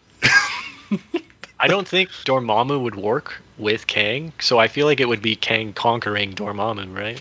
[1.61, 5.37] I don't think Dormammu would work with Kang, so I feel like it would be
[5.37, 7.21] Kang conquering Dormammu, right?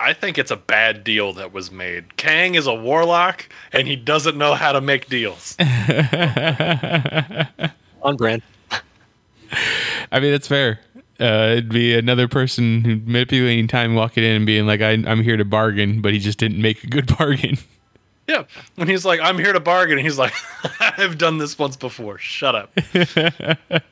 [0.00, 2.16] I think it's a bad deal that was made.
[2.16, 5.56] Kang is a warlock, and he doesn't know how to make deals.
[8.02, 8.42] On brand.
[10.10, 10.80] I mean, that's fair.
[11.22, 15.36] Uh, it'd be another person manipulating time, walking in and being like, I, "I'm here
[15.36, 17.58] to bargain," but he just didn't make a good bargain.
[18.26, 18.44] Yeah.
[18.76, 19.98] And he's like, I'm here to bargain.
[19.98, 20.32] And he's like,
[20.80, 22.18] I've done this once before.
[22.18, 22.72] Shut up.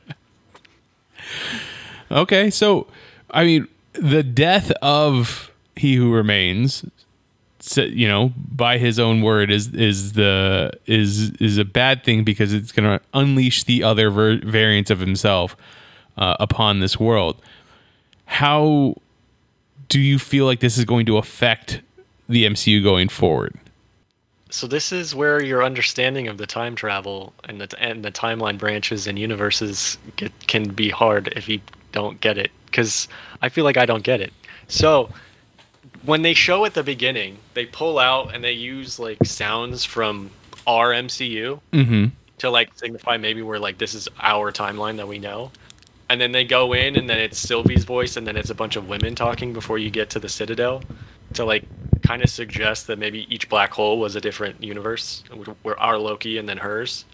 [2.09, 2.87] Okay, so
[3.29, 6.85] I mean, the death of he who remains,
[7.59, 12.23] so, you know, by his own word, is is the is is a bad thing
[12.23, 15.55] because it's going to unleash the other ver- variants of himself
[16.17, 17.41] uh, upon this world.
[18.25, 18.95] How
[19.89, 21.81] do you feel like this is going to affect
[22.29, 23.55] the MCU going forward?
[24.49, 28.57] So this is where your understanding of the time travel and the and the timeline
[28.57, 31.61] branches and universes get, can be hard if you
[31.93, 32.51] don't get it.
[32.65, 33.07] Because
[33.41, 34.33] I feel like I don't get it.
[34.67, 35.09] So
[36.03, 40.29] when they show at the beginning, they pull out and they use like sounds from
[40.67, 42.05] our MCU Mm-hmm.
[42.39, 45.51] to like signify maybe we're like this is our timeline that we know.
[46.11, 48.75] And then they go in and then it's Sylvie's voice and then it's a bunch
[48.75, 50.83] of women talking before you get to the Citadel
[51.35, 51.63] to like
[52.01, 55.23] kind of suggest that maybe each black hole was a different universe
[55.61, 57.05] where our Loki and then hers.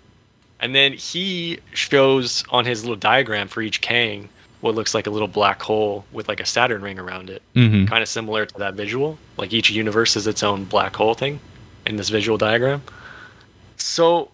[0.59, 4.29] And then he shows on his little diagram for each Kang
[4.61, 7.43] what looks like a little black hole with like a Saturn ring around it.
[7.55, 7.87] Mhm.
[7.87, 9.19] Kind of similar to that visual.
[9.37, 11.39] Like each universe is its own black hole thing
[11.85, 12.81] in this visual diagram.
[13.75, 14.31] So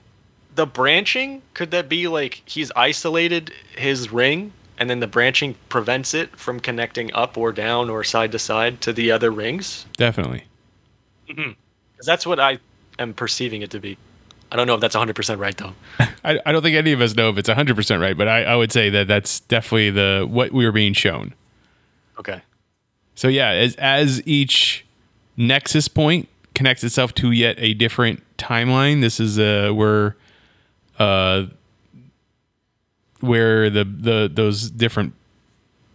[0.56, 6.14] the branching, could that be like he's isolated his ring and then the branching prevents
[6.14, 9.86] it from connecting up or down or side to side to the other rings?
[9.98, 10.46] Definitely.
[11.28, 12.60] 'Cause that's what I
[13.00, 13.98] am perceiving it to be.
[14.52, 15.74] I don't know if that's 100% right though.
[16.24, 18.56] I, I don't think any of us know if it's 100% right, but I, I
[18.56, 21.34] would say that that's definitely the what we were being shown.
[22.20, 22.42] Okay.
[23.16, 24.86] So yeah, as as each
[25.38, 30.16] nexus point connects itself to yet a different timeline, this is uh where
[31.00, 31.46] uh
[33.20, 35.14] where the the those different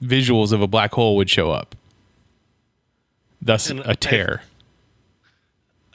[0.02, 1.74] visuals of a black hole would show up.
[3.42, 4.42] Thus And a I- tear.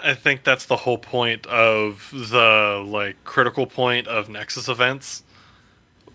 [0.06, 5.24] I think that's the whole point of the like critical point of Nexus events,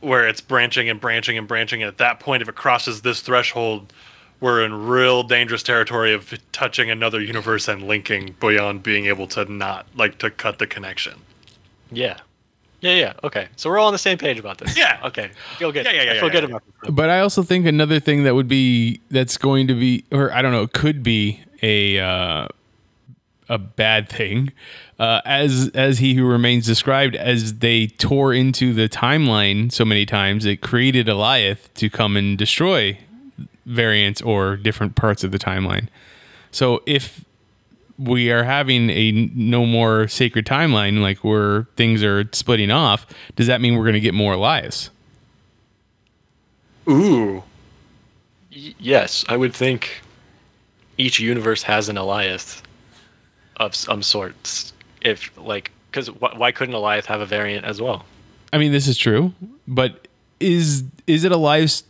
[0.00, 1.82] where it's branching and branching and branching.
[1.82, 3.90] And at that point, if it crosses this threshold,
[4.40, 9.46] we're in real dangerous territory of touching another universe and linking beyond being able to
[9.50, 11.14] not like to cut the connection.
[11.90, 12.18] Yeah.
[12.80, 13.12] Yeah, yeah.
[13.24, 13.48] Okay.
[13.56, 14.76] So we're all on the same page about this.
[14.76, 15.00] Yeah.
[15.04, 15.30] Okay.
[15.58, 15.84] Feel good.
[15.84, 16.56] Yeah, yeah, yeah, I feel yeah, good yeah.
[16.56, 16.90] about this.
[16.90, 20.42] But I also think another thing that would be that's going to be, or I
[20.42, 22.48] don't know, could be a uh,
[23.48, 24.52] a bad thing,
[24.98, 30.04] uh, as as he who remains described as they tore into the timeline so many
[30.06, 32.98] times, it created Alioth to come and destroy
[33.66, 35.88] variants or different parts of the timeline.
[36.50, 37.24] So if
[37.98, 43.48] we are having a no more sacred timeline, like where things are splitting off, does
[43.48, 44.90] that mean we're going to get more Alioths?
[46.88, 47.42] Ooh.
[48.50, 50.00] Y- yes, I would think
[50.96, 52.62] each universe has an Alioth
[53.56, 54.72] of some um, sorts.
[55.00, 58.04] If like, because wh- why couldn't Alioth have a variant as well?
[58.52, 59.34] I mean, this is true,
[59.66, 60.08] but
[60.40, 61.82] is is it Alioths?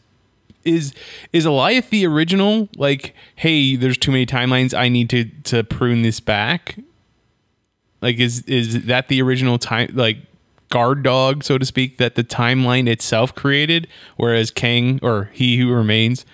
[0.64, 0.92] Is
[1.32, 2.68] is Alioth the original?
[2.76, 4.74] Like, hey, there's too many timelines.
[4.74, 6.78] I need to to prune this back.
[8.00, 9.90] Like, is is that the original time?
[9.94, 10.18] Like,
[10.68, 15.70] guard dog, so to speak, that the timeline itself created, whereas Kang or He Who
[15.72, 16.26] Remains,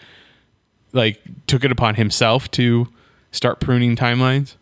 [0.92, 2.88] like, took it upon himself to
[3.30, 4.56] start pruning timelines.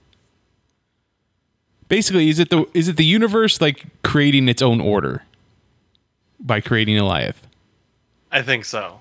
[1.89, 5.25] Basically, is it the is it the universe like creating its own order
[6.41, 7.37] by creating Alioth?
[8.31, 9.01] I think so.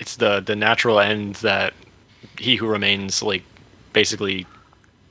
[0.00, 1.72] It's the the natural end that
[2.38, 3.42] he who remains like
[3.92, 4.46] basically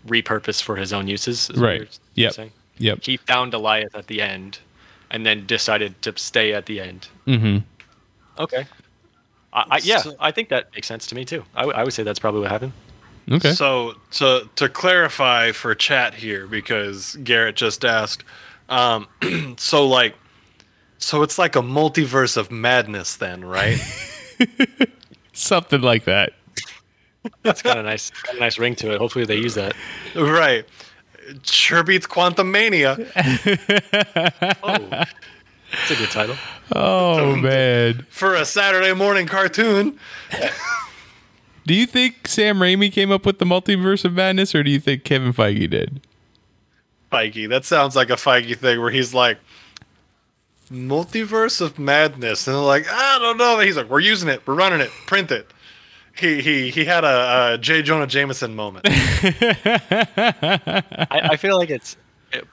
[0.07, 1.49] repurposed for his own uses.
[1.49, 1.79] is Right.
[1.79, 2.33] you're Yep.
[2.33, 2.51] saying?
[2.79, 2.99] Yep.
[3.03, 4.59] He found Alioth at the end,
[5.09, 7.07] and then decided to stay at the end.
[7.27, 7.59] Mm-hmm.
[8.41, 8.65] Okay.
[9.53, 11.45] I, I, yeah, So- I think that makes sense to me too.
[11.55, 12.73] I, w- I would say that's probably what happened.
[13.31, 13.53] Okay.
[13.53, 18.25] So to to clarify for chat here, because Garrett just asked,
[18.67, 19.07] um,
[19.57, 20.15] so like,
[20.97, 23.79] so it's like a multiverse of madness, then, right?
[25.33, 26.33] Something like that.
[27.41, 28.11] That's kind of nice.
[28.23, 28.97] Got a nice ring to it.
[28.97, 29.73] Hopefully they use that.
[30.15, 30.65] right.
[31.43, 32.99] Sure beats Quantumania.
[35.75, 36.35] Oh, that's a good title.
[36.75, 38.05] Oh um, man.
[38.09, 39.97] for a Saturday morning cartoon.
[41.65, 44.79] Do you think Sam Raimi came up with the multiverse of madness, or do you
[44.79, 46.01] think Kevin Feige did?
[47.11, 47.49] Feige.
[47.49, 49.39] That sounds like a Feige thing where he's like,
[50.71, 53.59] multiverse of madness, and they're like, I don't know.
[53.59, 55.47] He's like, we're using it, we're running it, print it.
[56.15, 57.81] He he he had a, a J.
[57.81, 58.85] Jonah Jameson moment.
[58.87, 61.97] I, I feel like it's.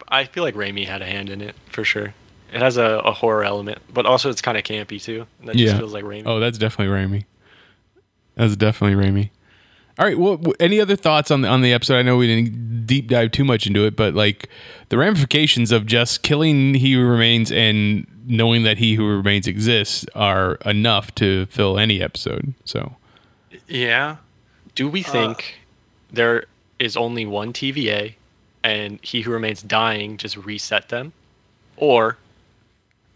[0.08, 2.14] I feel like Raimi had a hand in it for sure.
[2.52, 5.26] It has a, a horror element, but also it's kind of campy too.
[5.40, 5.66] And that Yeah.
[5.66, 6.22] just feels like Raimi.
[6.26, 7.24] Oh, that's definitely Raimi.
[8.34, 9.30] That's definitely Raimi.
[10.00, 10.18] All right.
[10.18, 11.98] Well, any other thoughts on the on the episode?
[11.98, 14.48] I know we didn't deep dive too much into it, but like
[14.88, 20.06] the ramifications of just killing He Who Remains and knowing that He Who Remains exists
[20.14, 22.54] are enough to fill any episode.
[22.64, 22.96] So
[23.68, 24.16] yeah.
[24.74, 25.12] Do we uh.
[25.12, 25.60] think
[26.10, 26.46] there
[26.78, 28.14] is only one TVA,
[28.64, 31.12] and he who remains dying just reset them,
[31.76, 32.16] or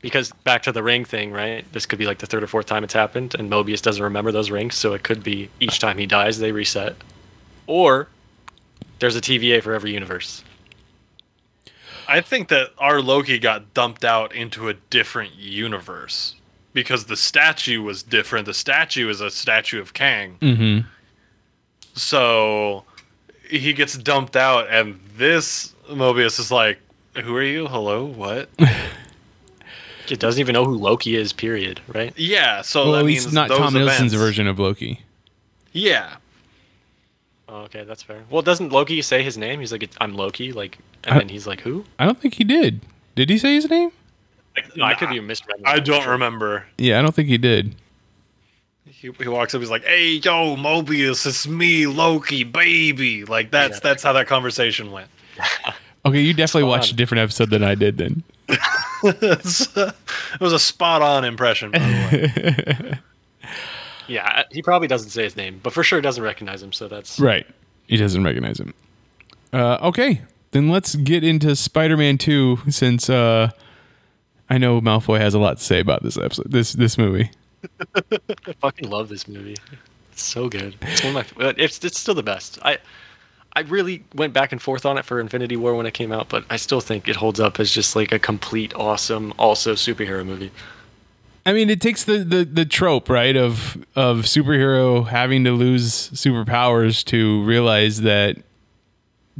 [0.04, 1.64] because back to the ring thing, right?
[1.72, 4.30] This could be like the third or fourth time it's happened, and Mobius doesn't remember
[4.32, 6.94] those rings, so it could be each time he dies they reset,
[7.66, 8.08] or
[8.98, 10.44] there's a TVA for every universe.
[12.06, 16.34] I think that our Loki got dumped out into a different universe
[16.74, 18.44] because the statue was different.
[18.44, 20.36] The statue is a statue of Kang.
[20.42, 20.84] Mhm.
[21.94, 22.84] So
[23.48, 26.78] he gets dumped out, and this Mobius is like,
[27.22, 27.68] Who are you?
[27.68, 28.04] Hello?
[28.04, 28.50] What?
[30.10, 31.32] It doesn't even know who Loki is.
[31.32, 31.80] Period.
[31.88, 32.12] Right?
[32.16, 35.00] yeah, so well, that at means least not those Tom Hiddleston's events- version of Loki.
[35.72, 36.16] Yeah.
[37.48, 38.22] Oh, okay, that's fair.
[38.30, 39.60] Well, doesn't Loki say his name?
[39.60, 42.44] He's like, "I'm Loki," like, and I- then he's like, "Who?" I don't think he
[42.44, 42.80] did.
[43.14, 43.90] Did he say his name?
[44.76, 45.62] No, I could be misremembering.
[45.66, 46.12] I don't sure.
[46.12, 46.64] remember.
[46.78, 47.74] Yeah, I don't think he did.
[48.86, 49.60] He, he walks up.
[49.60, 53.80] He's like, "Hey, yo, Mobius, it's me, Loki, baby." Like that's Yeah.
[53.82, 55.08] that's how that conversation went.
[56.06, 58.22] Okay, you definitely watched a different episode than I did then.
[59.06, 61.72] It's, it was a spot on impression.
[61.72, 62.98] By the way.
[64.06, 66.72] Yeah, he probably doesn't say his name, but for sure doesn't recognize him.
[66.72, 67.46] So that's Right.
[67.86, 68.74] He doesn't recognize him.
[69.52, 70.20] Uh, okay,
[70.50, 73.50] then let's get into Spider-Man 2 since uh,
[74.50, 77.30] I know Malfoy has a lot to say about this episode, this this movie.
[77.94, 79.56] I fucking love this movie.
[80.12, 80.76] It's so good.
[80.82, 81.54] It's one of my.
[81.56, 82.58] It's it's still the best.
[82.62, 82.78] I
[83.56, 86.28] I really went back and forth on it for Infinity War when it came out,
[86.28, 90.26] but I still think it holds up as just like a complete, awesome, also superhero
[90.26, 90.50] movie.
[91.46, 96.10] I mean, it takes the, the, the trope, right, of of superhero having to lose
[96.10, 98.38] superpowers to realize that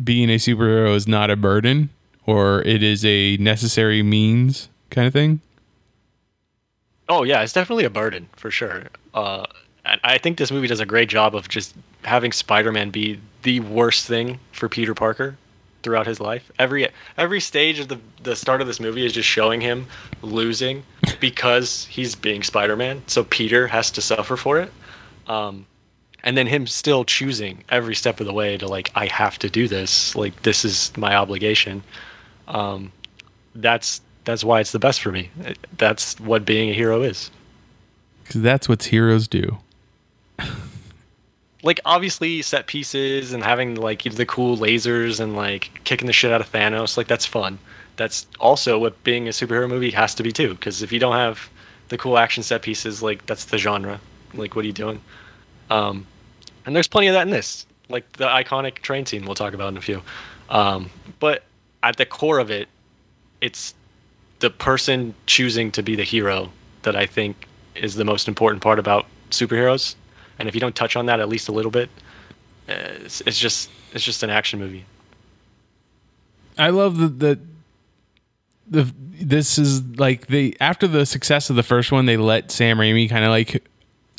[0.02, 1.90] being a superhero is not a burden
[2.26, 5.40] or it is a necessary means kind of thing.
[7.08, 8.84] Oh yeah, it's definitely a burden for sure.
[9.12, 9.44] Uh,
[9.84, 11.74] and I think this movie does a great job of just
[12.04, 15.36] having Spider-Man be the worst thing for Peter Parker
[15.82, 16.50] throughout his life.
[16.58, 19.86] Every every stage of the the start of this movie is just showing him
[20.22, 20.82] losing
[21.20, 23.02] because he's being Spider-Man.
[23.06, 24.72] So Peter has to suffer for it.
[25.26, 25.66] Um,
[26.22, 29.50] and then him still choosing every step of the way to like I have to
[29.50, 30.16] do this.
[30.16, 31.82] Like this is my obligation.
[32.48, 32.92] Um,
[33.54, 35.30] that's that's why it's the best for me.
[35.76, 37.30] That's what being a hero is.
[38.24, 39.58] Because that's what heroes do.
[41.64, 46.30] like obviously set pieces and having like the cool lasers and like kicking the shit
[46.30, 47.58] out of Thanos, like that's fun.
[47.96, 50.50] That's also what being a superhero movie has to be too.
[50.50, 51.48] Because if you don't have
[51.88, 53.98] the cool action set pieces, like that's the genre.
[54.34, 55.00] Like what are you doing?
[55.70, 56.06] Um,
[56.66, 59.68] and there's plenty of that in this, like the iconic train scene we'll talk about
[59.68, 60.02] in a few.
[60.50, 61.44] Um, but
[61.82, 62.68] at the core of it,
[63.40, 63.74] it's
[64.40, 66.52] the person choosing to be the hero
[66.82, 69.94] that I think is the most important part about superheroes.
[70.38, 71.88] And if you don't touch on that at least a little bit,
[72.68, 72.74] uh,
[73.04, 74.84] it's, it's just it's just an action movie.
[76.58, 77.40] I love the the
[78.66, 82.78] the this is like they after the success of the first one, they let Sam
[82.78, 83.66] Raimi kind of like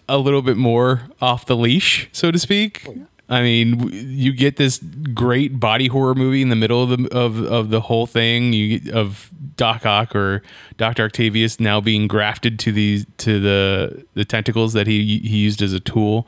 [0.07, 2.87] a little bit more off the leash, so to speak.
[3.27, 4.79] I mean, you get this
[5.13, 8.53] great body horror movie in the middle of the of, of the whole thing.
[8.53, 10.43] You of Doc Ock or
[10.77, 15.61] Doctor Octavius now being grafted to these to the the tentacles that he he used
[15.61, 16.27] as a tool.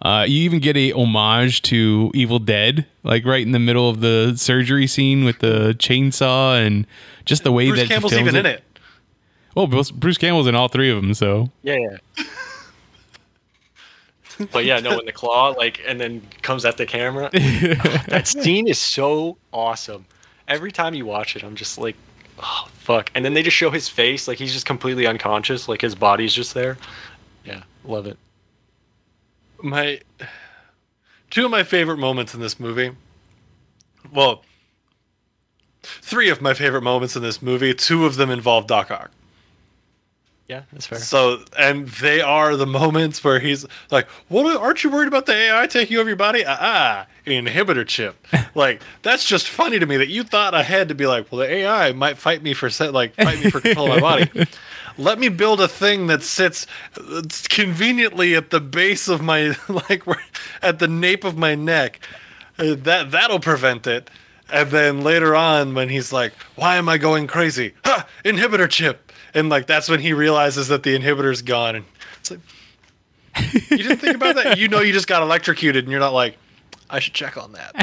[0.00, 4.00] Uh, you even get a homage to Evil Dead, like right in the middle of
[4.00, 6.86] the surgery scene with the chainsaw and
[7.24, 8.62] just the way Bruce that he Campbell's films even in it.
[9.56, 12.24] Well, Bruce, Bruce Campbell's in all three of them, so Yeah, yeah.
[14.52, 18.66] but yeah, no, when the claw like and then comes at the camera, that scene
[18.68, 20.06] is so awesome.
[20.46, 21.96] Every time you watch it, I'm just like,
[22.38, 23.10] oh fuck.
[23.14, 26.32] And then they just show his face, like he's just completely unconscious, like his body's
[26.32, 26.78] just there.
[27.44, 28.18] Yeah, love it.
[29.62, 30.00] my
[31.30, 32.92] two of my favorite moments in this movie.
[34.12, 34.44] Well,
[35.82, 37.74] three of my favorite moments in this movie.
[37.74, 39.10] Two of them involve Doc Ock.
[40.48, 40.98] Yeah, that's fair.
[40.98, 44.56] So, and they are the moments where he's like, "What?
[44.56, 46.42] Aren't you worried about the AI taking over your body?
[46.46, 50.94] Ah, ah inhibitor chip." like that's just funny to me that you thought ahead to
[50.94, 53.92] be like, "Well, the AI might fight me for set, like fight me for control
[53.92, 54.46] of my body."
[54.96, 60.02] Let me build a thing that sits uh, conveniently at the base of my like
[60.62, 62.00] at the nape of my neck.
[62.58, 64.08] Uh, that that'll prevent it.
[64.50, 68.06] And then later on, when he's like, "Why am I going crazy?" Ha!
[68.24, 69.07] Inhibitor chip.
[69.34, 71.76] And like that's when he realizes that the inhibitor's gone.
[71.76, 71.84] And
[72.20, 72.40] it's like,
[73.70, 74.58] you didn't think about that.
[74.58, 76.36] You know, you just got electrocuted, and you're not like,
[76.90, 77.74] I should check on that.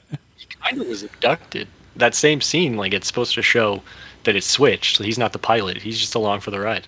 [0.38, 1.66] He kind of was abducted.
[1.96, 3.82] That same scene, like it's supposed to show
[4.24, 4.96] that it's switched.
[4.96, 5.78] So he's not the pilot.
[5.78, 6.86] He's just along for the ride.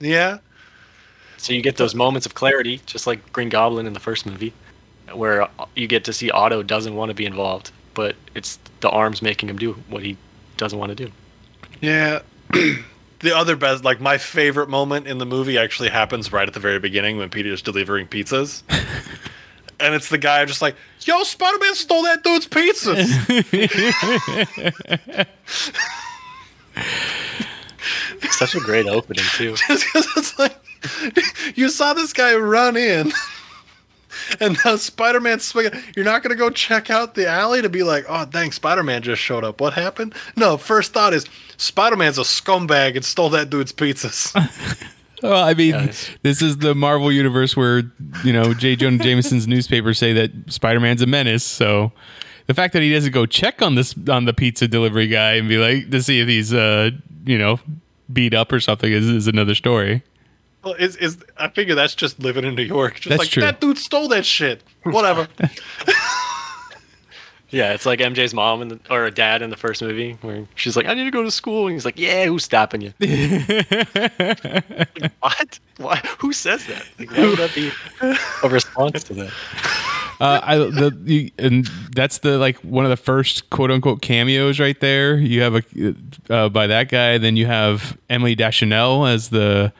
[0.00, 0.38] Yeah.
[1.36, 4.52] So you get those moments of clarity, just like Green Goblin in the first movie,
[5.12, 8.90] where uh, you get to see Otto doesn't want to be involved, but it's the
[8.90, 10.16] arms making him do what he
[10.56, 11.12] doesn't want to do.
[11.84, 12.22] Yeah.
[12.50, 16.60] the other best, like my favorite moment in the movie, actually happens right at the
[16.60, 18.62] very beginning when Peter's delivering pizzas.
[19.80, 23.04] and it's the guy just like, "Yo, Spider Man stole that dude's pizzas."
[28.30, 29.54] Such a great opening too.
[29.68, 30.56] It's like
[31.54, 33.12] you saw this guy run in,
[34.40, 35.72] and now Spider Man's swinging.
[35.96, 39.02] You're not gonna go check out the alley to be like, "Oh, dang, Spider Man
[39.02, 39.60] just showed up.
[39.60, 44.32] What happened?" No, first thought is Spider Man's a scumbag and stole that dude's pizzas.
[45.22, 46.10] Well, I mean, Yes.
[46.22, 47.84] this is the Marvel universe where
[48.24, 48.76] you know J.
[48.76, 51.44] Jonah Jameson's newspapers say that Spider-Man's a menace.
[51.44, 51.92] So
[52.46, 55.48] the fact that he doesn't go check on this on the pizza delivery guy and
[55.48, 56.90] be like to see if he's uh
[57.24, 57.58] you know
[58.12, 60.02] beat up or something is, is another story.
[60.64, 62.96] Well, is is I figure that's just living in New York.
[62.96, 63.42] Just That's like true.
[63.42, 64.62] that dude stole that shit.
[64.84, 65.28] Whatever.
[67.54, 70.44] Yeah, it's like MJ's mom in the, or a dad in the first movie where
[70.56, 72.92] she's like, "I need to go to school," and he's like, "Yeah, who's stopping you?"
[72.98, 75.60] Like, what?
[75.76, 75.96] Why?
[76.18, 76.84] Who says that?
[76.98, 77.70] Like, why would that be
[78.42, 79.30] a response to that?
[80.20, 84.58] Uh, I the you, and that's the like one of the first quote unquote cameos
[84.58, 85.16] right there.
[85.16, 85.94] You have a
[86.30, 89.72] uh, by that guy, then you have Emily Deschanel as the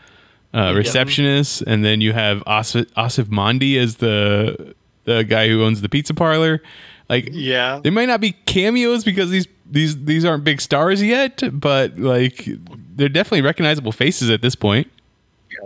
[0.54, 4.74] uh, receptionist, and then you have Aasif, Aasif Mandvi as the
[5.04, 6.62] the guy who owns the pizza parlor.
[7.10, 7.80] Like, Yeah.
[7.84, 12.48] they might not be cameos because these these these aren't big stars yet, but like
[12.96, 14.90] they're definitely recognizable faces at this point.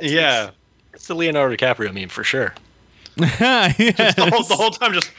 [0.00, 0.50] Yeah.
[0.94, 2.54] It's the Leonardo DiCaprio meme for sure.
[3.18, 4.14] Yes.
[4.16, 5.10] The whole, the whole time just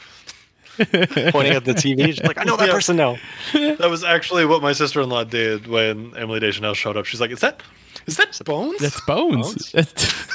[1.32, 2.72] Pointing at the TV, just like, "I know that Yeah.
[2.74, 3.18] person now."
[3.52, 7.04] that was actually what my sister in law did when Emily Deschanel showed up.
[7.04, 7.62] She's like, Is that
[8.10, 8.78] is that Bones?
[8.80, 9.72] That's Bones.
[9.72, 10.26] That's-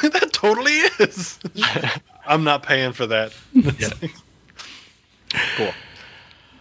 [0.02, 1.38] that totally is.
[2.26, 3.32] I'm not paying for that.
[5.56, 5.72] Cool.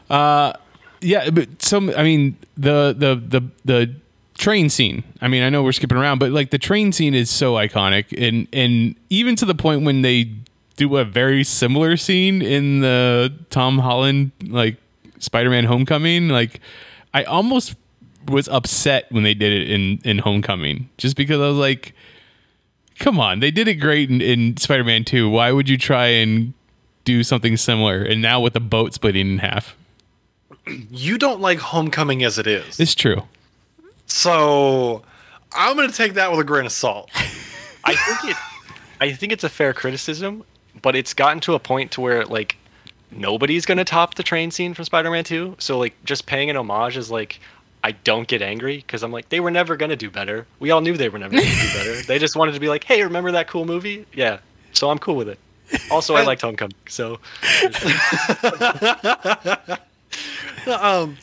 [0.10, 0.54] Uh,
[1.02, 1.90] yeah, but some.
[1.96, 3.96] I mean, the the the the
[4.38, 5.04] train scene.
[5.22, 8.06] I mean, I know we're skipping around, but like the train scene is so iconic,
[8.18, 10.32] and and even to the point when they
[10.76, 14.78] do a very similar scene in the Tom Holland like
[15.20, 16.30] Spider-Man Homecoming.
[16.30, 16.60] Like,
[17.14, 17.76] I almost
[18.28, 21.94] was upset when they did it in in Homecoming, just because I was like.
[23.00, 25.28] Come on, they did it great in, in Spider-Man 2.
[25.28, 26.54] Why would you try and
[27.06, 28.04] do something similar?
[28.04, 29.76] And now with the boat splitting in half,
[30.68, 32.80] You don't like Homecoming as it is.
[32.80, 33.24] it's true.
[34.06, 35.02] So
[35.54, 37.10] I'm gonna take that with a grain of salt.
[37.84, 38.38] I think it.
[39.02, 40.44] I think it's a fair criticism,
[40.82, 42.58] but it's gotten to a point to where like
[43.12, 45.56] nobody's gonna top the train scene from Spider-Man 2.
[45.60, 47.40] So like just paying an homage is like
[47.84, 50.48] I don't get angry because I'm like they were never gonna do better.
[50.60, 52.02] We all knew they were never gonna do better.
[52.08, 54.06] They just wanted to be like, hey, remember that cool movie?
[54.14, 54.40] Yeah.
[54.72, 55.40] So I'm cool with it.
[55.92, 56.76] Also, I liked Homecoming.
[56.88, 57.20] So
[60.68, 61.18] um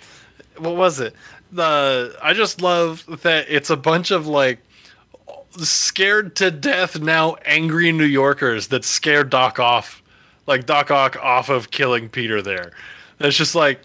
[0.59, 1.15] what was it
[1.53, 4.59] the i just love that it's a bunch of like
[5.53, 10.03] scared to death now angry new yorkers that scare doc off
[10.47, 12.73] like doc ock off of killing peter there
[13.19, 13.81] it's just like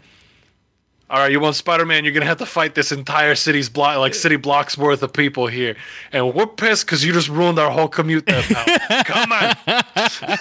[1.09, 4.15] all right you want spider-man you're gonna have to fight this entire city's block like
[4.15, 5.75] city blocks worth of people here
[6.11, 8.25] and we're pissed because you just ruined our whole commute
[9.05, 10.37] come on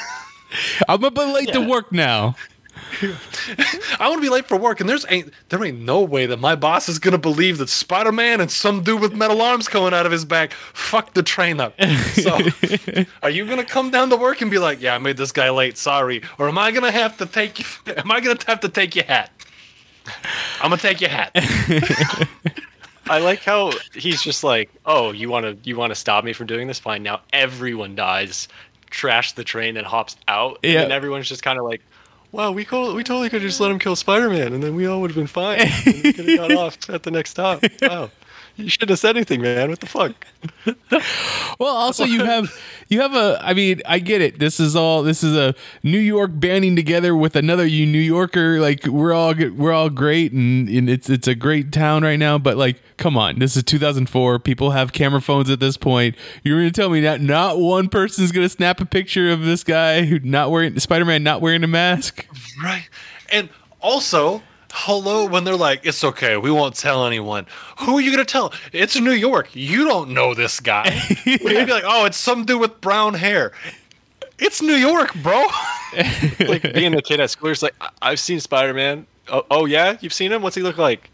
[0.88, 2.36] I'm a bit late to work now.
[3.02, 6.38] I want to be late for work, and there's ain't there ain't no way that
[6.38, 9.94] my boss is gonna believe that Spider Man and some dude with metal arms coming
[9.94, 11.74] out of his back fucked the train up.
[12.14, 12.38] So,
[13.22, 15.50] are you gonna come down to work and be like, "Yeah, I made this guy
[15.50, 17.64] late, sorry," or am I gonna have to take you?
[17.96, 19.30] Am I gonna have to take your hat?
[20.60, 21.30] I'm gonna take your hat.
[23.06, 26.32] I like how he's just like, oh, you want to you want to stop me
[26.32, 26.78] from doing this?
[26.78, 27.02] Fine.
[27.02, 28.48] Now everyone dies.
[28.90, 30.58] Trash the train and hops out.
[30.62, 30.82] Yeah.
[30.82, 31.82] And everyone's just kind of like,
[32.32, 34.74] wow, we co- we totally could have just let him kill Spider Man, and then
[34.74, 35.60] we all would have been fine.
[35.60, 37.62] And we could have got off at the next stop.
[37.82, 38.10] Wow.
[38.56, 39.70] You shouldn't have said anything, man.
[39.70, 40.26] What the fuck?
[41.58, 42.52] Well, also you have
[42.88, 43.38] you have a.
[43.40, 44.38] I mean, I get it.
[44.38, 45.02] This is all.
[45.02, 48.60] This is a New York banding together with another you New Yorker.
[48.60, 52.38] Like we're all we're all great, and, and it's it's a great town right now.
[52.38, 54.38] But like, come on, this is 2004.
[54.40, 56.16] People have camera phones at this point.
[56.42, 59.42] You're going to tell me that not one person's going to snap a picture of
[59.42, 62.26] this guy who not wearing Spider Man not wearing a mask.
[62.62, 62.88] Right.
[63.30, 63.48] And
[63.80, 64.42] also,
[64.76, 67.46] hello, when they're like, it's okay, we won't tell anyone.
[67.80, 68.52] Who are you going to tell?
[68.72, 69.48] It's New York.
[69.54, 71.00] You don't know this guy.
[71.24, 73.52] You'd be like, oh, it's some dude with brown hair.
[74.38, 75.46] It's New York, bro.
[76.40, 79.06] Like being a kid at school, it's like, I- I've seen Spider Man.
[79.28, 80.42] Oh, oh yeah, you've seen him.
[80.42, 81.08] What's he look like?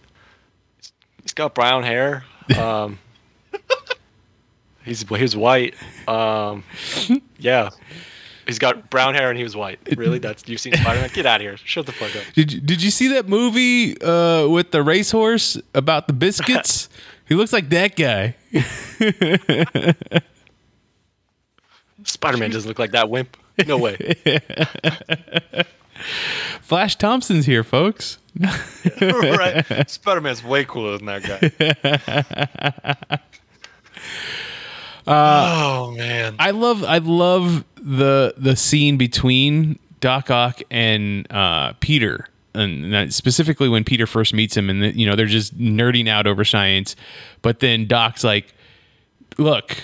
[0.78, 0.92] He's-
[1.22, 2.24] He's got brown hair.
[2.58, 2.98] Um,
[4.84, 5.74] he's he's white.
[6.08, 6.64] Um,
[7.38, 7.68] yeah.
[8.50, 9.78] He's got brown hair and he was white.
[9.96, 10.18] Really?
[10.18, 11.08] That's you've seen Spider Man?
[11.12, 11.56] Get out of here!
[11.56, 12.24] Shut the fuck up.
[12.34, 16.88] Did you, did you see that movie uh, with the racehorse about the biscuits?
[17.28, 18.34] he looks like that guy.
[22.02, 23.36] Spider Man doesn't look like that wimp.
[23.68, 24.16] No way.
[26.60, 28.18] Flash Thompson's here, folks.
[29.00, 29.88] right.
[29.88, 31.22] Spider Man's way cooler than that
[33.06, 33.18] guy.
[35.06, 36.34] oh, man.
[36.40, 43.68] I love I love the the scene between Doc Ock and uh, Peter, and specifically
[43.68, 46.96] when Peter first meets him, and you know they're just nerding out over science,
[47.42, 48.54] but then Doc's like,
[49.38, 49.76] "Look,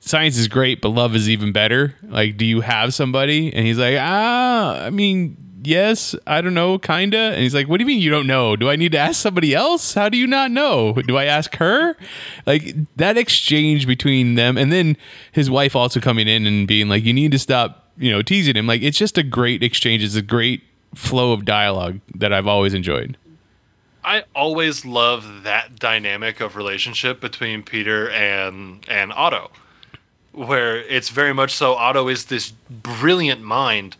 [0.00, 1.96] science is great, but love is even better.
[2.02, 6.78] Like, do you have somebody?" And he's like, "Ah, I mean." Yes, I don't know,
[6.78, 7.18] kinda.
[7.18, 8.56] And he's like, what do you mean you don't know?
[8.56, 9.94] Do I need to ask somebody else?
[9.94, 10.92] How do you not know?
[10.94, 11.96] Do I ask her?
[12.46, 14.96] Like that exchange between them, and then
[15.32, 18.56] his wife also coming in and being like, you need to stop, you know, teasing
[18.56, 18.66] him.
[18.66, 20.02] Like it's just a great exchange.
[20.02, 20.62] It's a great
[20.94, 23.16] flow of dialogue that I've always enjoyed.
[24.02, 29.50] I always love that dynamic of relationship between Peter and and Otto,
[30.32, 33.96] where it's very much so Otto is this brilliant mind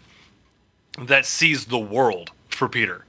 [1.06, 3.04] that sees the world for Peter,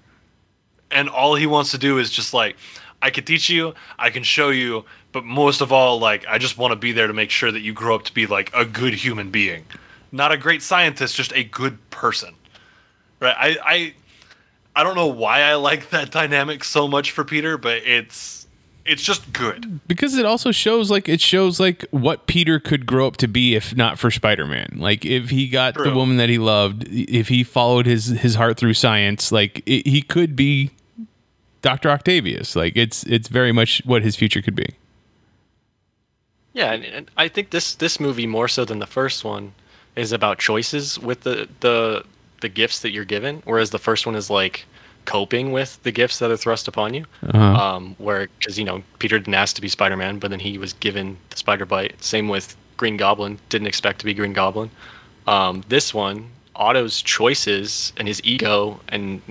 [0.89, 2.55] and all he wants to do is just like,
[3.01, 6.57] I can teach you, I can show you, but most of all, like I just
[6.57, 8.65] want to be there to make sure that you grow up to be like a
[8.65, 9.65] good human being,
[10.11, 12.35] not a great scientist, just a good person.
[13.19, 13.35] Right?
[13.37, 13.93] I I
[14.75, 18.40] I don't know why I like that dynamic so much for Peter, but it's
[18.91, 19.79] it's just good.
[19.87, 23.55] because it also shows like it shows like what Peter could grow up to be
[23.55, 24.75] if not for Spider-Man.
[24.75, 28.57] Like if he got the woman that he loved, if he followed his his heart
[28.57, 30.71] through science, like it, he could be
[31.61, 31.89] Dr.
[31.89, 32.55] Octavius.
[32.55, 34.75] Like it's it's very much what his future could be.
[36.53, 39.53] Yeah, and, and I think this this movie more so than the first one
[39.95, 42.03] is about choices with the the
[42.41, 44.65] the gifts that you're given, whereas the first one is like
[45.05, 47.05] coping with the gifts that are thrust upon you.
[47.33, 50.73] Um, where because you know Peter didn't ask to be Spider-Man, but then he was
[50.73, 52.03] given the spider bite.
[52.03, 54.71] Same with Green Goblin, didn't expect to be Green Goblin.
[55.27, 59.21] Um, this one, Otto's choices and his ego and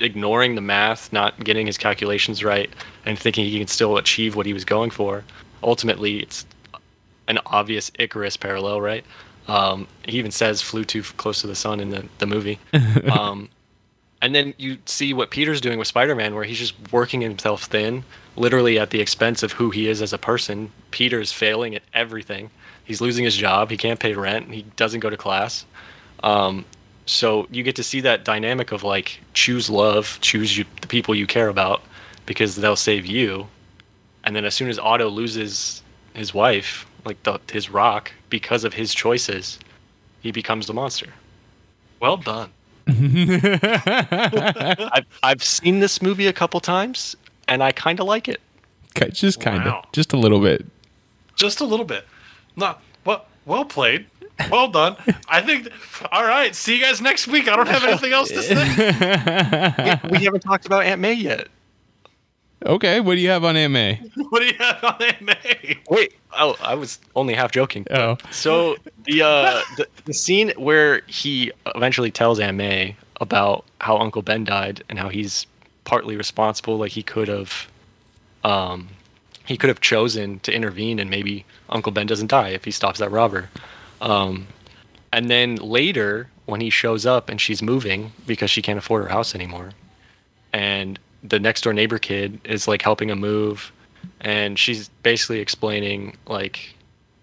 [0.00, 2.70] ignoring the math, not getting his calculations right,
[3.04, 5.24] and thinking he can still achieve what he was going for.
[5.62, 6.46] Ultimately, it's
[7.26, 9.04] an obvious Icarus parallel, right?
[9.48, 12.58] Um, he even says flew too close to the sun in the, the movie.
[13.10, 13.48] um,
[14.20, 18.04] and then you see what Peter's doing with Spider-Man, where he's just working himself thin,
[18.36, 20.72] literally at the expense of who he is as a person.
[20.90, 22.50] Peter's failing at everything.
[22.84, 23.70] He's losing his job.
[23.70, 24.50] He can't pay rent.
[24.50, 25.64] He doesn't go to class.
[26.22, 26.64] Um,
[27.06, 31.14] so you get to see that dynamic of like choose love, choose you, the people
[31.14, 31.82] you care about,
[32.26, 33.46] because they'll save you.
[34.24, 35.82] And then as soon as Otto loses
[36.14, 39.58] his wife, like the, his rock, because of his choices,
[40.20, 41.06] he becomes the monster.
[42.00, 42.50] Well done.
[44.92, 47.16] I've I've seen this movie a couple times,
[47.46, 48.40] and I kind of like it.
[48.94, 49.84] Ki- Just kind of, Wow.
[49.92, 50.66] just a little bit.
[51.36, 52.06] Just a little bit.
[52.56, 54.06] Not well well played.
[54.50, 54.96] Well done.
[55.28, 55.68] I think
[56.12, 57.48] all right, see you guys next week.
[57.48, 60.00] I don't have anything else to say.
[60.10, 61.48] we haven't talked about Aunt May yet.
[62.66, 63.72] Okay, what do you have on Aunt
[64.30, 67.86] what do you have on Aunt Wait, oh, I was only half joking.
[67.90, 73.98] Oh, So the uh, the, the scene where he eventually tells Aunt May about how
[73.98, 75.46] Uncle Ben died and how he's
[75.84, 77.68] partly responsible, like he could have,
[78.44, 78.88] um,
[79.46, 82.98] he could have chosen to intervene and maybe Uncle Ben doesn't die if he stops
[82.98, 83.48] that robber.
[84.00, 84.48] Um,
[85.12, 89.08] and then later when he shows up and she's moving because she can't afford her
[89.08, 89.70] house anymore,
[90.52, 93.72] and the next door neighbor kid is like helping him move,
[94.20, 96.74] and she's basically explaining like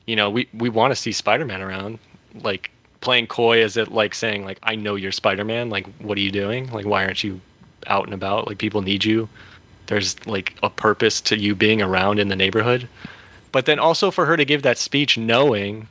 [0.05, 1.99] you know, we, we want to see Spider Man around,
[2.41, 2.71] like
[3.01, 5.69] playing coy as it like saying like I know you're Spider Man.
[5.69, 6.71] Like, what are you doing?
[6.71, 7.41] Like, why aren't you
[7.87, 8.47] out and about?
[8.47, 9.27] Like, people need you.
[9.87, 12.87] There's like a purpose to you being around in the neighborhood.
[13.51, 15.87] But then also for her to give that speech knowing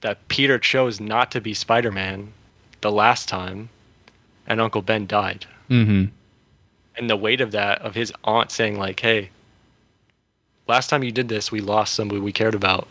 [0.00, 2.32] that Peter chose not to be Spider Man
[2.80, 3.70] the last time,
[4.46, 5.46] and Uncle Ben died.
[5.70, 6.04] mm-hmm.
[6.96, 9.30] And the weight of that, of his aunt saying like, "Hey,
[10.66, 12.86] last time you did this, we lost somebody we cared about.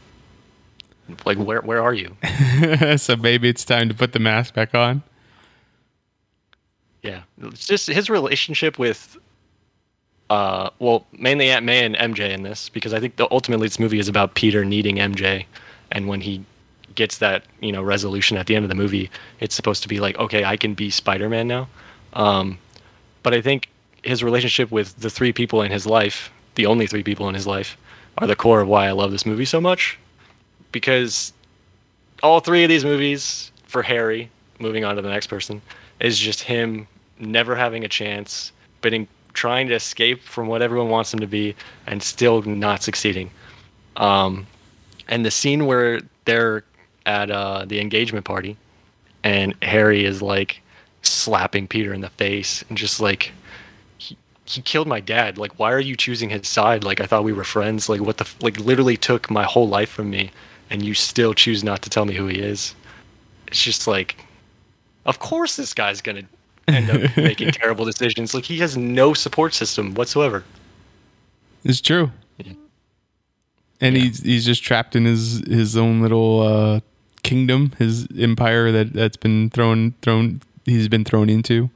[1.26, 2.16] Like, where where are you?"
[2.98, 5.04] so maybe it's time to put the mask back on.
[7.02, 9.18] Yeah, it's just his relationship with,
[10.30, 13.78] uh, well, mainly Aunt May and MJ in this because I think the, ultimately this
[13.78, 15.46] movie is about Peter needing MJ,
[15.92, 16.46] and when he
[16.96, 20.00] gets that you know resolution at the end of the movie, it's supposed to be
[20.00, 21.68] like, okay, I can be Spider-Man now.
[22.14, 22.58] Um,
[23.22, 23.70] but I think
[24.04, 27.48] his relationship with the three people in his life, the only three people in his
[27.48, 27.78] life,
[28.18, 29.98] are the core of why I love this movie so much,
[30.72, 31.34] because
[32.22, 34.30] all three of these movies for Harry,
[34.60, 35.62] moving on to the next person,
[36.00, 36.88] is just him
[37.20, 38.52] never having a chance,
[38.82, 41.56] but in trying to escape from what everyone wants him to be
[41.88, 43.32] and still not succeeding.
[43.98, 44.46] Um,
[45.08, 46.64] and the scene where they're
[47.06, 48.58] at uh, the engagement party
[49.24, 50.62] and Harry is like
[51.02, 53.32] slapping Peter in the face and just like
[54.46, 55.38] he, killed my dad.
[55.38, 56.84] Like, why are you choosing his side?
[56.84, 57.88] Like, I thought we were friends.
[57.90, 58.58] Like, what the f- like?
[58.60, 60.32] Literally took my whole life from me,
[60.70, 62.76] and you still choose not to tell me who he is.
[63.48, 64.16] It's just like,
[65.06, 66.24] of course this guy's gonna
[66.68, 68.34] end up making terrible decisions.
[68.34, 70.44] Like, he has no support system whatsoever.
[71.64, 72.12] It's true.
[72.38, 72.54] Yeah.
[73.80, 74.04] And Yeah.
[74.04, 76.80] he's he's just trapped in his his own little uh,
[77.24, 81.70] kingdom, his empire that that's been thrown thrown he's been thrown into.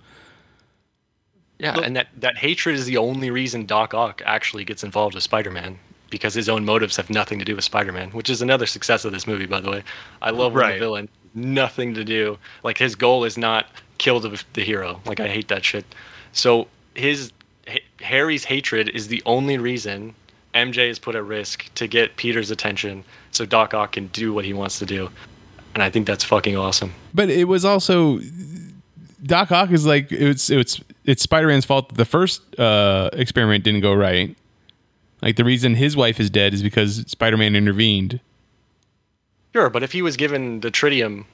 [1.60, 5.24] Yeah, and that, that hatred is the only reason Doc Ock actually gets involved with
[5.24, 5.80] Spider Man
[6.10, 9.04] because his own motives have nothing to do with Spider Man, which is another success
[9.06, 9.84] of this movie, by the way.
[10.22, 10.74] I love when Right.
[10.74, 12.38] the villain nothing to do.
[12.64, 15.02] Like his goal is not kill the, the hero.
[15.06, 15.86] Like I hate that shit.
[16.32, 17.32] So his
[17.68, 20.16] H- Harry's hatred is the only reason
[20.54, 24.46] MJ is put at risk to get Peter's attention, so Doc Ock can do what
[24.46, 25.10] he wants to do.
[25.74, 26.94] And I think that's fucking awesome.
[27.14, 28.20] But it was also
[29.28, 33.64] Doc Ock is like it's it's it's Spider Man's fault that the first uh, experiment
[33.64, 34.36] didn't go right.
[35.22, 38.20] Like the reason his wife is dead is because Spider Man intervened.
[39.54, 41.26] Sure, but if he was given the tritium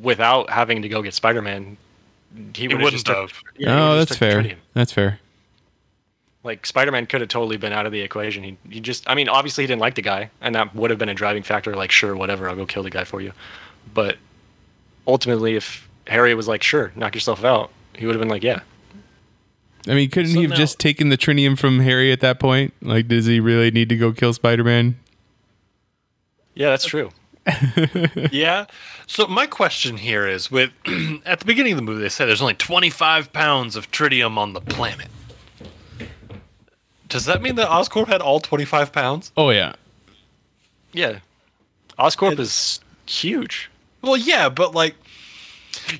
[0.00, 1.76] without having to go get Spider Man,
[2.54, 3.32] he, He would've wouldn't just took- have.
[3.56, 4.56] yeah, oh, would've that's just took the fair.
[4.74, 5.20] That's fair.
[6.44, 8.44] Like Spider Man could have totally been out of the equation.
[8.44, 10.98] He, he just, I mean, obviously he didn't like the guy, and that would have
[10.98, 11.74] been a driving factor.
[11.74, 13.32] Like, sure, whatever, I'll go kill the guy for you.
[13.92, 14.16] But
[15.06, 18.60] ultimately, if Harry was like, sure, knock yourself out, he would have been like, yeah.
[19.86, 22.38] I mean, couldn't So he have now- just taken the tritium from Harry at that
[22.40, 22.74] point?
[22.82, 24.98] Like, does he really need to go kill Spider Man?
[26.54, 27.10] Yeah, that's true.
[28.30, 28.66] Yeah.
[29.06, 30.70] So my question here is with
[31.24, 34.52] at the beginning of the movie they said there's only 25 pounds of tritium on
[34.52, 35.08] the planet.
[37.08, 39.32] Does that mean that Oscorp had all 25 pounds?
[39.36, 39.74] Oh yeah.
[40.92, 41.20] Yeah.
[41.98, 43.70] Oscorp is huge.
[44.02, 44.94] Well, yeah, but like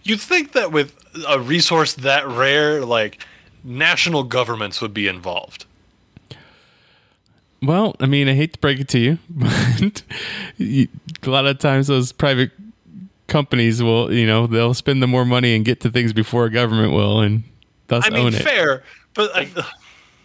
[0.04, 0.94] you'd think that with
[1.26, 3.24] a resource that rare, like
[3.64, 5.64] national governments would be involved.
[7.62, 10.02] Well, I mean, I hate to break it to you, but
[10.60, 12.52] a lot of times those private
[13.26, 16.50] companies will, you know, they'll spend the more money and get to things before a
[16.50, 17.42] government will, and
[17.88, 18.42] thus I mean, own it.
[18.42, 18.84] fair,
[19.14, 19.48] but I,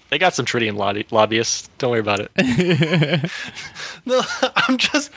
[0.09, 1.69] They got some tritium lobby- lobbyists.
[1.79, 3.31] Don't worry about it.
[4.05, 4.21] No,
[4.55, 5.09] I'm just.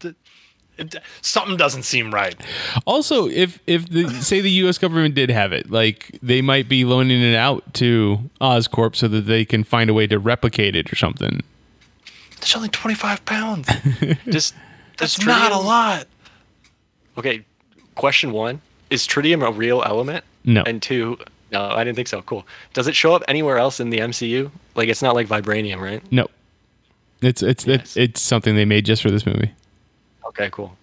[0.00, 0.14] The-
[0.78, 2.34] it- Something doesn't seem right.
[2.86, 4.78] Also, if if the say the U.S.
[4.78, 9.22] government did have it, like they might be loaning it out to Oscorp so that
[9.22, 11.40] they can find a way to replicate it or something.
[12.40, 13.68] There's only 25 pounds.
[14.28, 14.54] Just
[14.98, 16.06] That's does not a lot.
[17.16, 17.44] Okay,
[17.94, 18.60] question one:
[18.90, 20.24] Is tritium a real element?
[20.44, 20.62] No.
[20.66, 21.16] And two,
[21.52, 22.20] no, I didn't think so.
[22.22, 22.46] Cool.
[22.74, 24.50] Does it show up anywhere else in the MCU?
[24.74, 26.02] Like, it's not like vibranium, right?
[26.12, 26.26] No,
[27.22, 27.96] it's it's it's, Yes.
[27.96, 29.52] it's something they made just for this movie.
[30.34, 30.76] Okay, cool.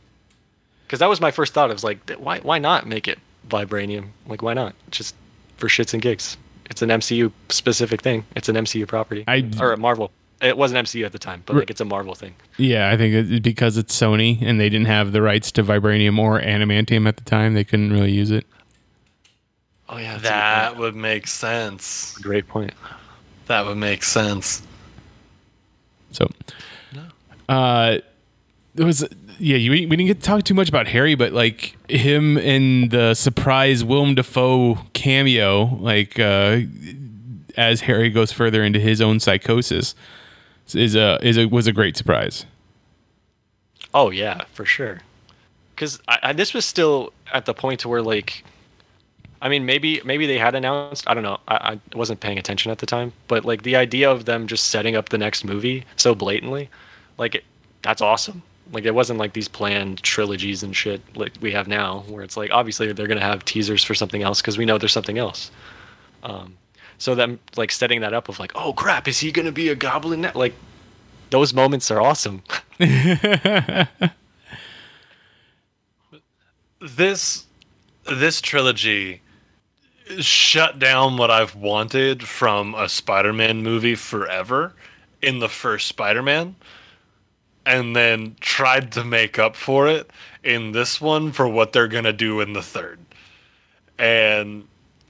[0.86, 1.70] Because that was my first thought.
[1.70, 4.08] I was like, why why not make it vibranium?
[4.28, 4.76] Like, why not?
[4.89, 5.16] Just
[5.58, 6.38] for shits and gigs.
[6.70, 8.26] It's an MCU specific thing.
[8.36, 9.24] It's an MCU property.
[9.28, 10.12] I- or a Marvel.
[10.41, 12.34] It wasn't MCU at the time, but like it's a Marvel thing.
[12.58, 16.18] Yeah, I think it, because it's Sony and they didn't have the rights to vibranium
[16.18, 18.47] or adamantium at the time, they couldn't really use it.
[19.88, 22.18] Oh yeah, that's a good That would make sense.
[22.18, 22.74] great point.
[23.45, 24.64] That would make sense.
[26.12, 26.28] So,
[26.93, 27.04] no.
[27.47, 27.99] uh,
[28.76, 29.08] it was
[29.42, 29.58] yeah.
[29.58, 33.14] You, we didn't get to talk too much about Harry, but like him and the
[33.14, 36.60] surprise Willem Dafoe cameo, like uh,
[37.58, 39.96] as Harry goes further into his own psychosis,
[40.74, 42.46] is a is a was a great surprise.
[43.94, 45.02] Oh yeah, for sure.
[45.76, 46.00] Because
[46.36, 48.44] this was still at the point to where like,
[49.42, 51.10] I mean, maybe maybe they had announced.
[51.10, 51.39] I don't know.
[51.48, 54.68] I, I wasn't paying attention at the time, but like the idea of them just
[54.68, 56.70] setting up the next movie so blatantly,
[57.18, 57.44] like it,
[57.82, 58.44] that's awesome.
[58.72, 62.38] Like it wasn't like these planned trilogies and shit like we have now, where it's
[62.38, 65.52] like obviously they're gonna have teasers for something else because we know there's something else.
[66.24, 66.58] Um,
[66.98, 69.76] so them like setting that up of like, oh crap, is he gonna be a
[69.76, 70.22] goblin?
[70.22, 70.32] Now?
[70.36, 70.54] Like
[71.30, 72.44] those moments are awesome.
[76.82, 77.46] This
[78.10, 79.22] this trilogy
[80.20, 84.74] shut down what I've wanted from a Spider-Man movie forever
[85.22, 86.56] in the first Spider-Man
[87.66, 90.09] and then tried to make up for it
[90.43, 92.99] in this one for what they're going to do in the third.
[93.97, 94.68] And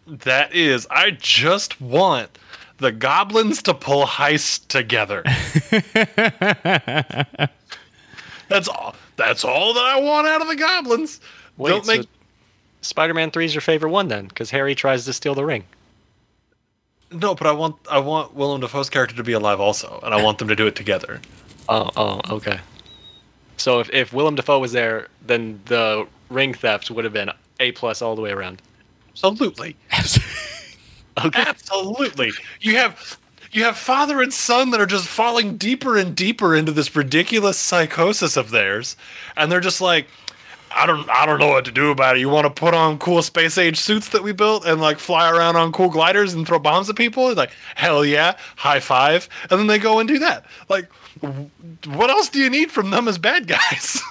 [0.07, 2.37] that is I just want
[2.77, 5.23] the goblins to pull heists together.
[8.49, 11.21] that's all that's all that I want out of the goblins.
[11.57, 12.07] Wait, Don't make so
[12.81, 14.27] Spider-Man Three is your favorite one then?
[14.27, 15.63] Because Harry tries to steal the ring.
[17.11, 20.23] No, but I want I want Willem Dafoe's character to be alive also, and I
[20.23, 21.21] want them to do it together.
[21.71, 22.59] Oh, oh, okay.
[23.57, 27.71] So if if Willem Dafoe was there, then the ring theft would have been a
[27.73, 28.61] plus all the way around.
[29.11, 29.77] Absolutely,
[31.25, 31.45] Okay.
[31.47, 32.31] absolutely.
[32.61, 33.19] You have
[33.51, 37.57] you have father and son that are just falling deeper and deeper into this ridiculous
[37.57, 38.97] psychosis of theirs,
[39.37, 40.07] and they're just like.
[40.73, 42.21] I don't I don't know what to do about it.
[42.21, 45.29] You want to put on cool space age suits that we built and like fly
[45.29, 47.27] around on cool gliders and throw bombs at people?
[47.27, 49.27] It's like, hell yeah, high five.
[49.49, 50.45] And then they go and do that.
[50.69, 50.89] Like
[51.19, 54.01] what else do you need from them as bad guys?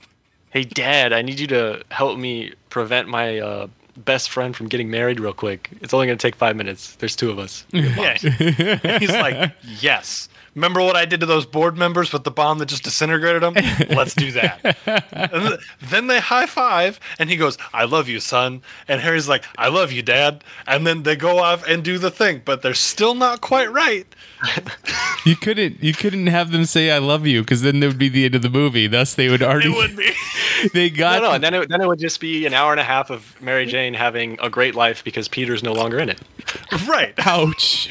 [0.50, 4.90] "Hey, Dad, I need you to help me prevent my uh, best friend from getting
[4.90, 5.70] married real quick.
[5.80, 6.96] It's only gonna take five minutes.
[6.96, 8.16] There's two of us." Yeah.
[8.22, 10.28] And he's like, yes.
[10.56, 13.54] Remember what I did to those board members with the bomb that just disintegrated them?
[13.90, 14.76] Let's do that.
[15.12, 18.62] And th- then they high five, and he goes, I love you, son.
[18.88, 20.42] And Harry's like, I love you, dad.
[20.66, 24.06] And then they go off and do the thing, but they're still not quite right.
[25.26, 28.08] You couldn't you couldn't have them say I love you because then that would be
[28.08, 28.86] the end of the movie.
[28.86, 30.12] Thus, they would already It would be.
[30.72, 32.78] they got No, no, and then it, then it would just be an hour and
[32.78, 36.20] a half of Mary Jane having a great life because Peter's no longer in it.
[36.86, 37.12] right.
[37.26, 37.90] ouch.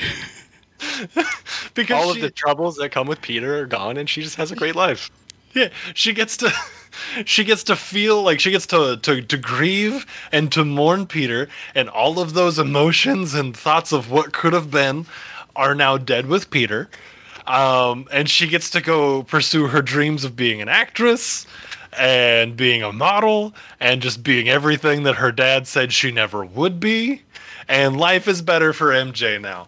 [1.73, 4.49] Because All of the troubles that come with Peter are gone, and she just has
[4.49, 5.11] a great life.
[5.53, 6.51] Yeah, she gets to
[7.25, 11.49] she gets to feel like she gets to, to to grieve and to mourn Peter
[11.73, 15.05] and all of those emotions and thoughts of what could have been
[15.55, 16.89] are now dead with Peter.
[17.47, 21.45] Um, and she gets to go pursue her dreams of being an actress
[21.97, 26.79] and being a model and just being everything that her dad said she never would
[26.79, 27.21] be.
[27.68, 29.68] And life is better for MJ now.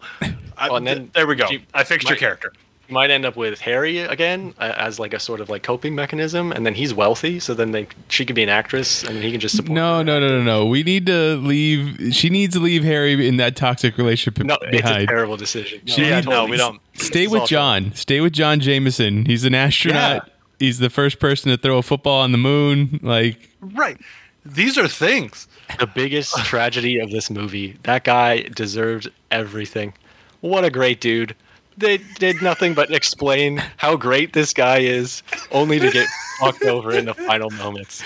[0.56, 1.46] I, Oh, and then there we go.
[1.46, 2.52] she I fixed your character.
[2.88, 5.94] You might end up with Harry again uh, as like a sort of like coping
[5.94, 9.30] mechanism, and then he's wealthy, so then they she could be an actress, and he
[9.30, 9.74] can just support.
[9.74, 10.04] No, her.
[10.04, 10.66] no, no, no, no.
[10.66, 12.14] We need to leave.
[12.14, 15.08] She needs to leave Harry in that toxic relationship no, it's a behind.
[15.08, 15.80] terrible decision.
[15.84, 16.80] She Yeah, needs- no, we don't.
[16.94, 17.94] Stay with all John.
[17.94, 19.26] Stay with John Jameson.
[19.26, 20.24] He's an astronaut.
[20.26, 20.32] Yeah.
[20.58, 22.98] He's the first person to throw a football on the moon.
[23.02, 23.98] Like, Right.
[24.44, 25.46] These are things.
[25.78, 27.76] The biggest tragedy of this movie.
[27.84, 29.92] That guy deserved everything.
[30.40, 31.34] What a great dude.
[31.76, 36.08] They did nothing but explain how great this guy is, only to get
[36.40, 38.02] fucked over in the final moments.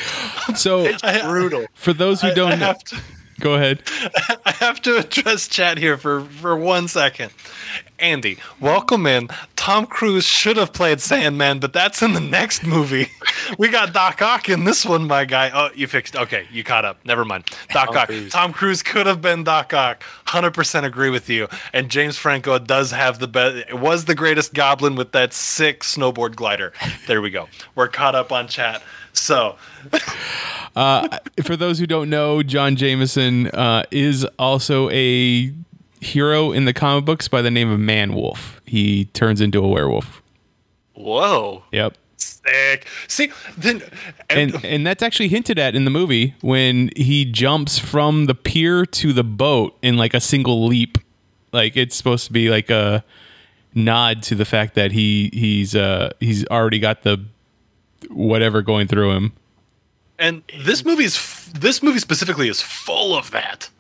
[0.61, 1.67] so I- Brutal.
[1.75, 3.01] for those who don't I know, to,
[3.41, 3.83] go ahead.
[4.45, 7.33] I have to address chat here for, for one second.
[8.03, 9.29] Andy, welcome in.
[9.55, 13.09] Tom Cruise should have played Sandman, but that's in the next movie.
[13.59, 15.51] We got Doc Ock in this one, my guy.
[15.53, 16.15] Oh, you fixed.
[16.17, 17.05] Okay, you caught up.
[17.05, 17.45] Never mind.
[17.71, 18.07] Doc Tom Ock.
[18.07, 18.33] Cruise.
[18.33, 20.03] Tom Cruise could have been Doc Ock.
[20.27, 21.49] Hundred percent agree with you.
[21.73, 23.75] And James Franco does have the best.
[23.75, 26.73] Was the greatest Goblin with that sick snowboard glider.
[27.07, 27.49] There we go.
[27.75, 28.83] We're caught up on chat.
[29.13, 29.57] So
[30.75, 35.53] For those who don't know, John Jameson uh, is also a
[36.03, 38.61] hero in the comic books by the name of Man Wolf.
[38.67, 40.21] He turns into a werewolf.
[40.95, 41.65] Whoa.
[41.73, 41.97] Yep.
[42.17, 42.87] sick.
[43.09, 43.83] See, then
[44.29, 48.85] and and that's actually hinted at in the movie when he jumps from the pier
[48.87, 50.99] to the boat in like a single leap.
[51.53, 53.05] Like it's supposed to be like a
[53.75, 57.25] nod to the fact that he he's uh he's already got the
[58.11, 59.33] whatever going through him.
[60.19, 63.71] And this movie is this movie specifically is full of that.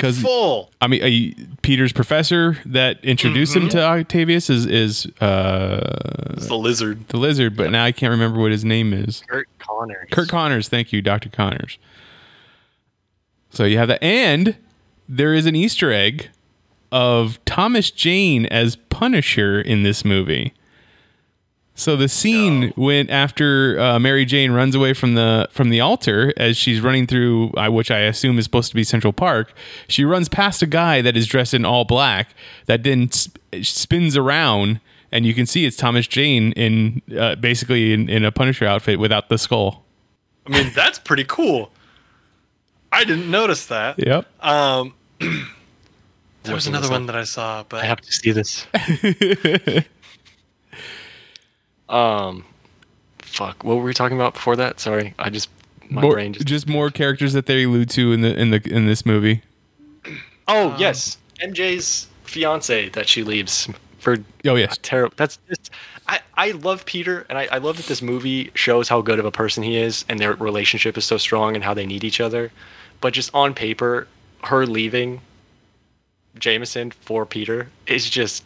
[0.00, 0.70] Because Full.
[0.80, 1.02] I mean,
[1.38, 7.06] uh, Peter's professor that introduced him to Octavius is is uh, It's the lizard.
[7.08, 9.22] the lizard, but now I can't remember what his name is.
[9.28, 10.08] Curt Connors.
[10.10, 11.28] Curt Connors, thank you, Dr.
[11.28, 11.78] Connors.
[13.50, 14.02] So you have that.
[14.02, 14.56] And
[15.08, 16.30] there is an Easter egg
[16.92, 20.54] of Thomas Jane as Punisher in this movie.
[21.80, 26.30] So the scene when after uh, Mary Jane runs away from the from the altar
[26.36, 29.54] as she's running through, uh, which I assume is supposed to be Central Park,
[29.88, 32.34] she runs past a guy that is dressed in all black
[32.66, 37.94] that then sp- spins around, and you can see it's Thomas Jane in uh, basically
[37.94, 39.82] in, in a Punisher outfit without the skull.
[40.46, 41.70] I mean, that's pretty cool.
[42.92, 43.94] I didn't notice that.
[43.98, 44.26] Yep.
[44.44, 44.92] Um,
[46.42, 48.66] there was another one that I saw, but I have to see this.
[51.90, 52.44] um,
[53.18, 53.64] fuck.
[53.64, 54.80] What were we talking about before that?
[54.80, 55.50] Sorry, I just
[55.90, 56.46] my more, brain just.
[56.46, 59.42] just more characters that they allude to in the in the in this movie.
[60.48, 63.68] oh yes, MJ's fiance that she leaves
[63.98, 65.14] for Oh yes, terrible.
[65.16, 65.70] That's just.
[66.08, 69.24] I, I love Peter, and I, I love that this movie shows how good of
[69.24, 72.20] a person he is, and their relationship is so strong, and how they need each
[72.20, 72.50] other.
[73.00, 74.08] But just on paper,
[74.44, 75.20] her leaving
[76.38, 78.44] Jameson for Peter is just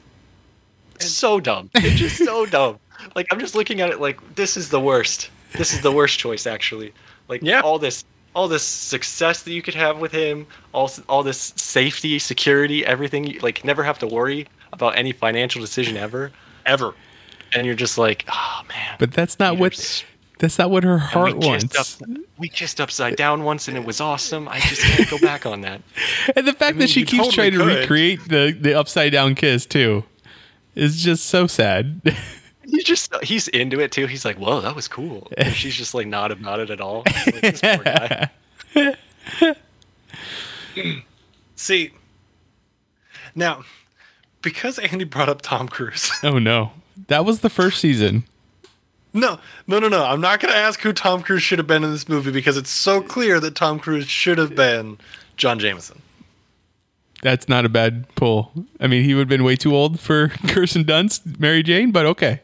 [0.98, 1.70] so dumb.
[1.74, 2.78] It's just so dumb.
[3.14, 5.30] Like I'm just looking at it like this is the worst.
[5.56, 6.92] This is the worst choice, actually.
[7.28, 7.60] Like Yeah.
[7.60, 12.18] all this, all this success that you could have with him, all all this safety,
[12.18, 13.38] security, everything.
[13.40, 16.32] Like never have to worry about any financial decision ever.
[16.66, 16.94] ever.
[17.54, 18.96] And you're just like, oh man.
[18.98, 20.04] but that's not what
[20.40, 21.64] that's not what her heart we wants.
[21.76, 24.48] kissed up, we kissed upside down once, and it was awesome.
[24.48, 25.80] I just can't go back on that.
[26.36, 29.36] And the fact mean, that she keeps totally trying to recreate the the upside down
[29.36, 30.02] kiss too
[30.74, 32.00] is just so sad.
[32.74, 34.06] He's just he's into it too.
[34.06, 35.28] He's like, whoa, that was cool.
[35.38, 37.04] And she's just like not about it at all.
[37.06, 38.30] Like, this poor guy.
[41.56, 41.92] See,
[43.34, 43.64] now
[44.42, 46.72] because Andy brought up Tom Cruise, oh no,
[47.08, 48.24] that was the first season.
[49.12, 50.04] No, no, no, no.
[50.04, 52.56] I'm not going to ask who Tom Cruise should have been in this movie because
[52.56, 54.98] it's so clear that Tom Cruise should have been
[55.36, 56.02] John Jameson.
[57.22, 58.50] That's not a bad pull.
[58.80, 62.06] I mean, he would have been way too old for Kirsten Dunst, Mary Jane, but
[62.06, 62.40] okay.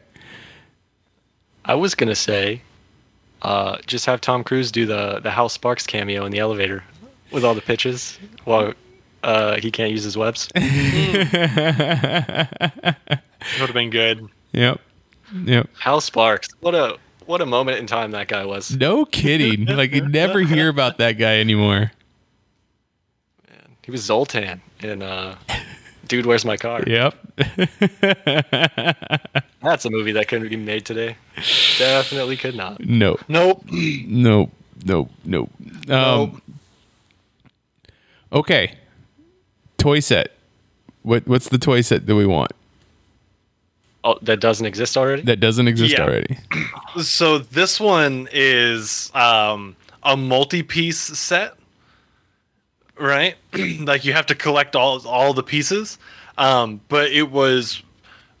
[1.71, 2.61] I was gonna say,
[3.43, 6.83] uh, just have Tom Cruise do the the Hal Sparks cameo in the elevator
[7.31, 8.73] with all the pitches while
[9.23, 10.49] uh, he can't use his webs.
[13.43, 14.27] It would have been good.
[14.51, 14.79] Yep.
[15.45, 15.69] Yep.
[15.79, 18.75] Hal Sparks, what a what a moment in time that guy was.
[18.75, 19.65] No kidding.
[19.65, 21.91] like you never hear about that guy anymore.
[23.49, 25.37] Man, He was Zoltan in uh,
[26.11, 26.83] Dude, Where's My Car?
[26.85, 27.15] Yep.
[29.63, 31.15] That's a movie that couldn't be made today.
[31.77, 32.81] Definitely could not.
[32.85, 33.17] no.
[33.29, 33.63] Nope.
[33.71, 34.51] No.
[34.83, 35.07] No.
[35.23, 35.47] No.
[35.87, 36.41] Um,
[38.33, 38.75] okay.
[39.77, 40.31] Toy set.
[41.03, 42.51] What what's the toy set that we want?
[44.03, 45.21] Oh, that doesn't exist already.
[45.21, 46.03] That doesn't exist Yeah.
[46.03, 46.37] already.
[47.03, 51.53] So this one is um, a multi-piece set,
[52.97, 53.35] right?
[53.79, 55.97] like you have to collect all all the pieces,
[56.37, 57.81] um, but it was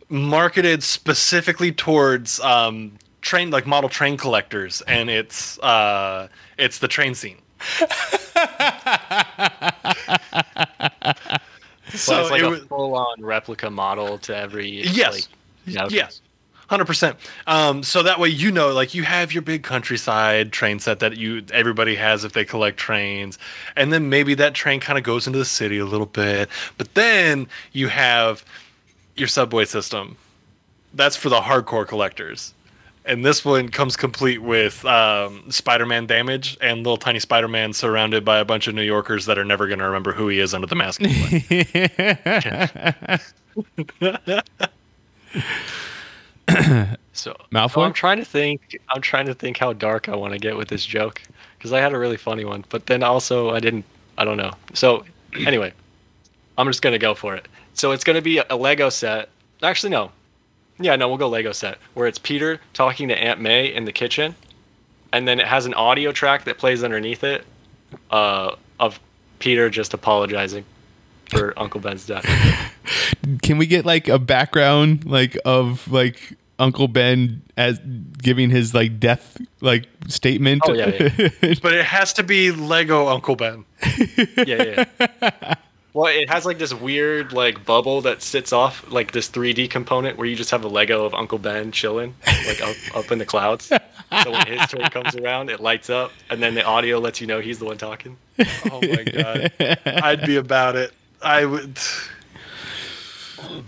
[0.09, 6.27] marketed specifically towards um, train like model train collectors, and it's uh,
[6.57, 7.37] it's the train scene.
[11.93, 14.67] so it's like it a was- full-on replica model to every.
[14.69, 15.27] Yes.
[15.67, 15.91] Like.
[15.91, 16.21] Yes.
[16.71, 17.17] Hundred percent.
[17.47, 21.17] Um, so that way you know, like you have your big countryside train set that
[21.17, 23.37] you everybody has if they collect trains,
[23.75, 26.47] and then maybe that train kind of goes into the city a little bit,
[26.77, 28.45] but then you have
[29.17, 30.15] your subway system.
[30.93, 32.53] That's for the hardcore collectors,
[33.03, 38.39] and this one comes complete with um, Spider-Man damage and little tiny Spider-Man surrounded by
[38.39, 40.67] a bunch of New Yorkers that are never going to remember who he is under
[40.67, 41.01] the mask.
[47.13, 47.85] So Malfoy?
[47.85, 48.77] I'm trying to think.
[48.89, 51.21] I'm trying to think how dark I want to get with this joke
[51.57, 53.85] because I had a really funny one, but then also I didn't.
[54.17, 54.51] I don't know.
[54.73, 55.05] So
[55.45, 55.73] anyway,
[56.57, 57.47] I'm just gonna go for it.
[57.73, 59.29] So it's gonna be a Lego set.
[59.63, 60.11] Actually, no.
[60.79, 63.91] Yeah, no, we'll go Lego set where it's Peter talking to Aunt May in the
[63.91, 64.35] kitchen,
[65.13, 67.45] and then it has an audio track that plays underneath it,
[68.09, 68.99] uh, of
[69.37, 70.65] Peter just apologizing
[71.31, 72.25] for Uncle Ben's death.
[73.41, 77.79] Can we get like a background like of like Uncle Ben as
[78.21, 80.61] giving his like death like statement?
[80.67, 80.91] Oh, yeah,
[81.61, 83.65] but it has to be Lego Uncle Ben.
[83.81, 84.05] yeah,
[84.45, 84.85] yeah.
[84.99, 85.55] yeah.
[85.93, 90.17] Well, it has like this weird like bubble that sits off like this 3D component
[90.17, 92.15] where you just have a Lego of Uncle Ben chilling
[92.45, 93.65] like up, up in the clouds.
[93.65, 97.27] So when his turn comes around, it lights up, and then the audio lets you
[97.27, 98.17] know he's the one talking.
[98.71, 99.51] Oh my god.
[99.85, 100.93] I'd be about it.
[101.21, 101.79] I would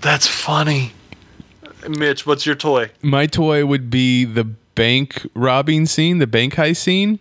[0.01, 0.93] That's funny.
[1.87, 2.91] Mitch, what's your toy?
[3.01, 7.19] My toy would be the bank robbing scene, the bank heist scene,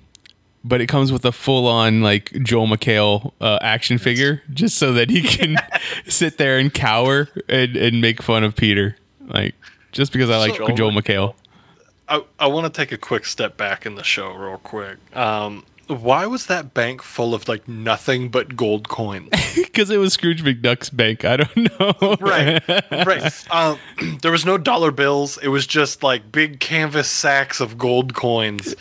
[0.64, 4.93] but it comes with a full on like Joel McHale uh, action figure, just so
[4.93, 5.57] that he can
[6.07, 8.97] sit there and cower and, and make fun of Peter.
[9.26, 9.55] Like
[9.91, 11.35] just because I like Joel Joel McHale.
[12.09, 14.99] I, I want to take a quick step back in the show real quick.
[15.16, 19.28] Um why was that bank full of like nothing but gold coins?
[19.72, 21.24] Because it was Scrooge McDuck's bank.
[21.24, 22.16] I don't know.
[22.20, 22.62] right.
[22.91, 23.47] Right.
[23.51, 23.78] Um,
[24.20, 25.39] there was no dollar bills.
[25.39, 28.74] It was just like big canvas sacks of gold coins.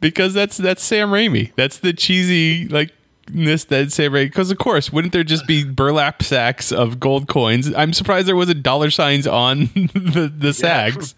[0.00, 1.52] because that's that's Sam Raimi.
[1.54, 2.92] That's the cheesy like
[3.30, 4.24] ness that Sam Raimi.
[4.26, 7.72] Because of course, wouldn't there just be burlap sacks of gold coins?
[7.74, 11.14] I'm surprised there wasn't dollar signs on the the sacks.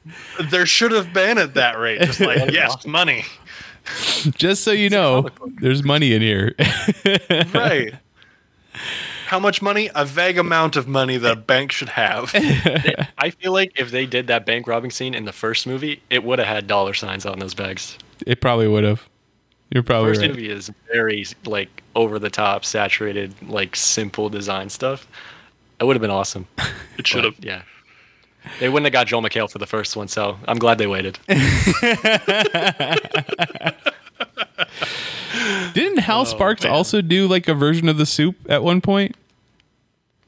[0.51, 2.03] There should have been at that rate.
[2.03, 3.25] Just like, yes, money.
[4.37, 5.29] Just so you know,
[5.61, 6.55] there's money in here.
[7.55, 7.95] Right.
[9.27, 9.91] How much money?
[9.95, 12.33] A vague amount of money that a bank should have.
[13.19, 16.25] I feel like if they did that bank robbing scene in the first movie, it
[16.25, 17.97] would have had dollar signs on those bags.
[18.27, 19.09] it probably would have.
[19.71, 20.31] You're probably First right.
[20.31, 25.07] movie is very like over the top, saturated, like simple design stuff.
[25.79, 26.49] It would have been awesome.
[26.99, 27.37] It should have.
[27.39, 27.63] Yeah.
[28.59, 31.19] They wouldn't have got Joel McHale for the first one, so I'm glad they waited.
[35.73, 39.15] Didn't Hal Sparks also do like a version of the soup at one point?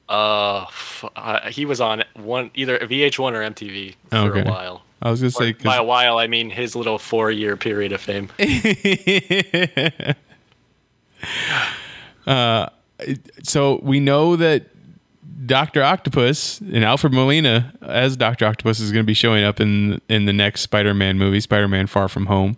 [0.08, 4.40] Uh, f- uh, he was on one either VH1 or MTV for Okay.
[4.40, 4.82] a while.
[5.00, 8.00] I was gonna Or say by a while, I mean his little four-year period of
[8.00, 8.28] fame.
[12.26, 12.68] uh,
[13.42, 14.66] so we know that
[15.44, 20.00] Doctor Octopus and Alfred Molina as Doctor Octopus is going to be showing up in
[20.08, 22.56] in the next Spider-Man movie, Spider-Man: Far From Home.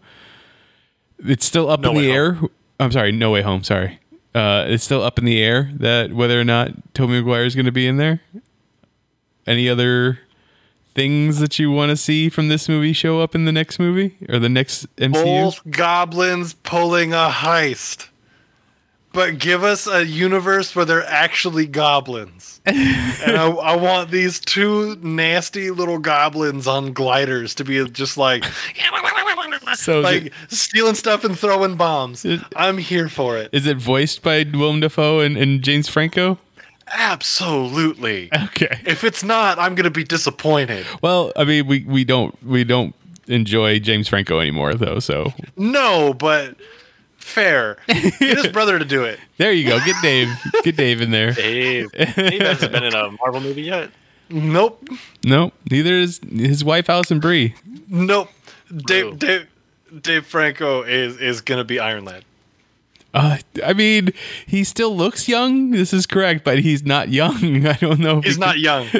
[1.18, 2.38] It's still up No in the air.
[2.80, 3.62] I'm sorry, No Way Home.
[3.62, 4.00] Sorry,
[4.34, 7.66] uh, it's still up in the air that whether or not Tobey Maguire is going
[7.66, 8.20] to be in there.
[9.46, 10.20] Any other
[10.94, 14.16] things that you want to see from this movie show up in the next movie
[14.28, 15.12] or the next MCU?
[15.12, 18.08] Both goblins pulling a heist.
[19.14, 22.60] But give us a universe where they're actually goblins.
[22.66, 28.44] and I, I want these two nasty little goblins on gliders to be just like,
[29.76, 32.26] So like it, stealing stuff and throwing bombs.
[32.56, 33.50] I'm here for it.
[33.52, 36.38] is it voiced by Willem Dafoe and, and James Franco?
[36.92, 38.30] Absolutely.
[38.44, 38.78] Okay.
[38.86, 40.86] If it's not, I'm going to be disappointed.
[41.02, 42.94] Well, I mean, we, we don't we don't
[43.26, 44.98] enjoy James Franco anymore though.
[44.98, 46.56] So No, but
[47.24, 47.78] fair.
[47.88, 49.18] Get his brother to do it.
[49.38, 49.78] there you go.
[49.84, 50.28] Get Dave.
[50.62, 51.32] Get Dave in there.
[51.32, 53.90] Dave, Dave hasn't been in a Marvel movie yet.
[54.30, 54.86] Nope.
[55.24, 55.52] Nope.
[55.70, 57.54] neither is his wife Alison Brie.
[57.88, 58.30] Nope.
[58.74, 59.46] Dave, Dave,
[60.00, 62.24] Dave Franco is is going to be Iron Lad.
[63.12, 64.08] Uh, I mean,
[64.46, 65.70] he still looks young.
[65.70, 67.66] This is correct, but he's not young.
[67.66, 68.18] I don't know.
[68.18, 68.88] if He's he not young.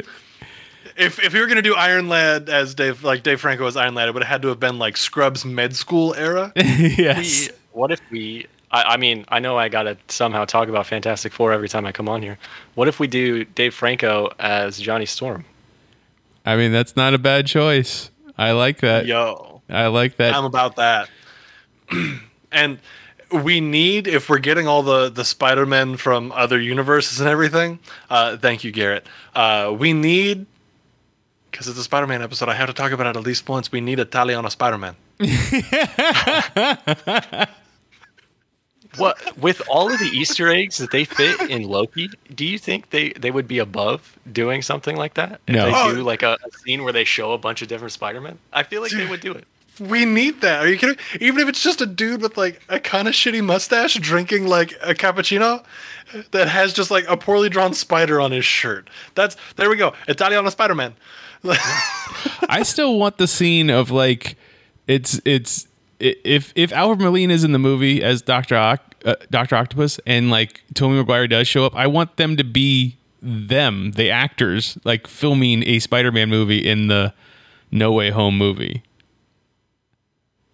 [0.97, 3.95] If if we were gonna do Iron Lad as Dave like Dave Franco as Iron
[3.95, 6.53] Lad, it would have had to have been like Scrubs med school era.
[6.55, 7.49] yes.
[7.49, 8.47] We, what if we?
[8.71, 11.91] I, I mean, I know I gotta somehow talk about Fantastic Four every time I
[11.91, 12.37] come on here.
[12.75, 15.45] What if we do Dave Franco as Johnny Storm?
[16.45, 18.11] I mean, that's not a bad choice.
[18.37, 19.05] I like that.
[19.05, 20.33] Yo, I like that.
[20.33, 21.09] I'm about that.
[22.51, 22.79] and
[23.31, 27.79] we need if we're getting all the the Spider Men from other universes and everything.
[28.09, 29.05] Uh, thank you, Garrett.
[29.35, 30.45] Uh, we need.
[31.51, 33.71] Because it's a Spider-Man episode, I have to talk about it at least once.
[33.71, 34.97] We need a Taliana Spider-Man.
[38.97, 42.09] What with all of the Easter eggs that they fit in Loki?
[42.33, 45.39] Do you think they they would be above doing something like that?
[45.47, 45.65] If No.
[45.65, 45.95] they Oh.
[45.95, 48.37] do like a, a scene where they show a bunch of different Spider-Men.
[48.53, 49.45] I feel like they would do it.
[49.79, 50.61] We need that.
[50.63, 50.95] Are you kidding?
[51.19, 54.71] Even if it's just a dude with like a kind of shitty mustache drinking like
[54.81, 55.65] a cappuccino
[56.31, 58.89] that has just like a poorly drawn spider on his shirt.
[59.15, 59.93] That's there we go.
[60.07, 60.93] Italiano Spider Man.
[62.49, 64.37] I still want the scene of like,
[64.87, 69.15] it's it's i- if if Alfred Molina is in the movie as Doctor Oc- uh,
[69.29, 73.91] Doctor Octopus and like Tobey Maguire does show up, I want them to be them,
[73.91, 77.13] the actors, like filming a Spider-Man movie in the
[77.71, 78.83] No Way Home movie.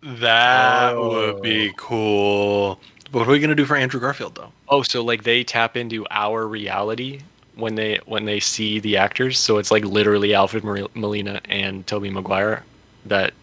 [0.04, 2.80] That would be cool.
[3.12, 4.52] What are we gonna do for Andrew Garfield though?
[4.70, 7.22] Oh, so like they tap into our reality
[7.56, 9.38] when they when they see the actors.
[9.38, 12.64] So it's like literally Alfred Mar- Molina and Tobey Maguire
[13.06, 13.34] that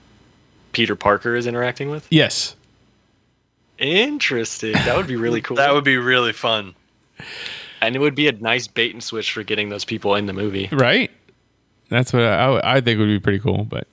[0.78, 2.06] Peter Parker is interacting with.
[2.09, 2.55] Yes.
[3.78, 4.74] Interesting.
[4.74, 5.56] That would be really cool.
[5.56, 6.76] That would be really fun.
[7.80, 10.32] and it would be a nice bait and switch for getting those people in the
[10.32, 10.68] movie.
[10.70, 11.10] Right.
[11.88, 13.88] That's what I, I think would be pretty cool, but.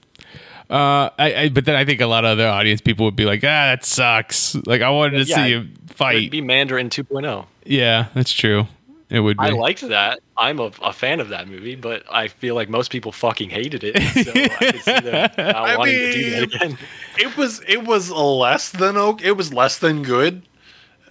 [0.70, 3.26] Uh, I, I but then I think a lot of the audience people would be
[3.26, 4.53] like, ah, that sucks.
[4.68, 6.16] Like I wanted to Yeah, see a It fight.
[6.22, 7.45] would be Mandarin 2.0.
[7.66, 8.68] yeah, that's true.
[9.10, 9.44] It would be.
[9.44, 10.19] I liked that.
[10.36, 13.84] I'm a, a fan of that movie, but I feel like most people fucking hated
[13.84, 13.95] it.
[14.26, 16.77] So I could see them not I wanting to do that again.
[17.19, 19.27] It was it was less than okay.
[19.27, 20.41] It was less than good,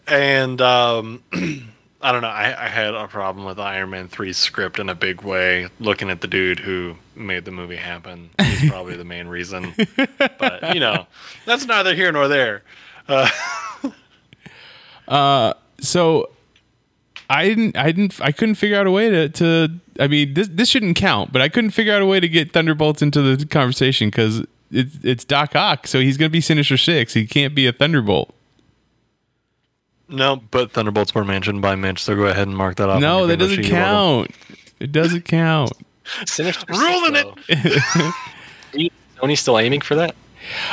[0.09, 2.29] and um, I don't know.
[2.29, 5.69] I, I had a problem with Iron Man 3's script in a big way.
[5.79, 9.75] Looking at the dude who made the movie happen, he's probably the main reason.
[10.39, 11.07] But you know,
[11.47, 12.63] that's neither here nor there.
[15.81, 16.31] so
[17.31, 19.69] I didn't I didn't I couldn't figure out a way to to
[19.99, 22.53] I mean this this shouldn't count, but I couldn't figure out a way to get
[22.53, 27.15] Thunderbolts into the conversation because it's it's Doc Ock, so he's gonna be Sinister Six.
[27.15, 28.35] He can't be a Thunderbolt.
[30.09, 33.01] No, but Thunderbolts were mentioned by Mitch, so go ahead and mark that off.
[33.01, 33.73] No, that doesn't bingo sheet.
[33.75, 34.31] Count.
[34.81, 35.73] It doesn't count.
[36.27, 37.27] Sinister Six, Ruling it.
[37.95, 38.01] though.
[38.75, 40.15] Are you- Sony's still aiming for that?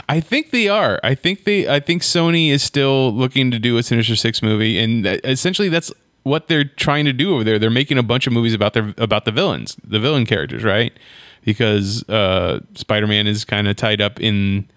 [0.10, 1.00] I think they are.
[1.02, 1.70] I think they.
[1.70, 5.94] I think Sony is still looking to do a Sinister Six movie, and essentially that's
[6.24, 7.58] what they're trying to do over there.
[7.60, 10.94] They're making a bunch of movies about their about the villains, the villain characters, right?
[11.44, 14.68] Because uh, Spider Man is kind of tied up in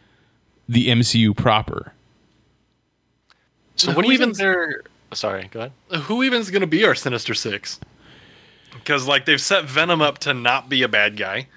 [0.68, 1.92] the MCU proper.
[3.76, 4.82] So Who what do you even- think they're?
[5.12, 6.00] oh, Sorry, go ahead.
[6.04, 7.78] Who even's gonna be our Sinister Six?
[8.72, 11.48] Because like they've set Venom up to not be a bad guy.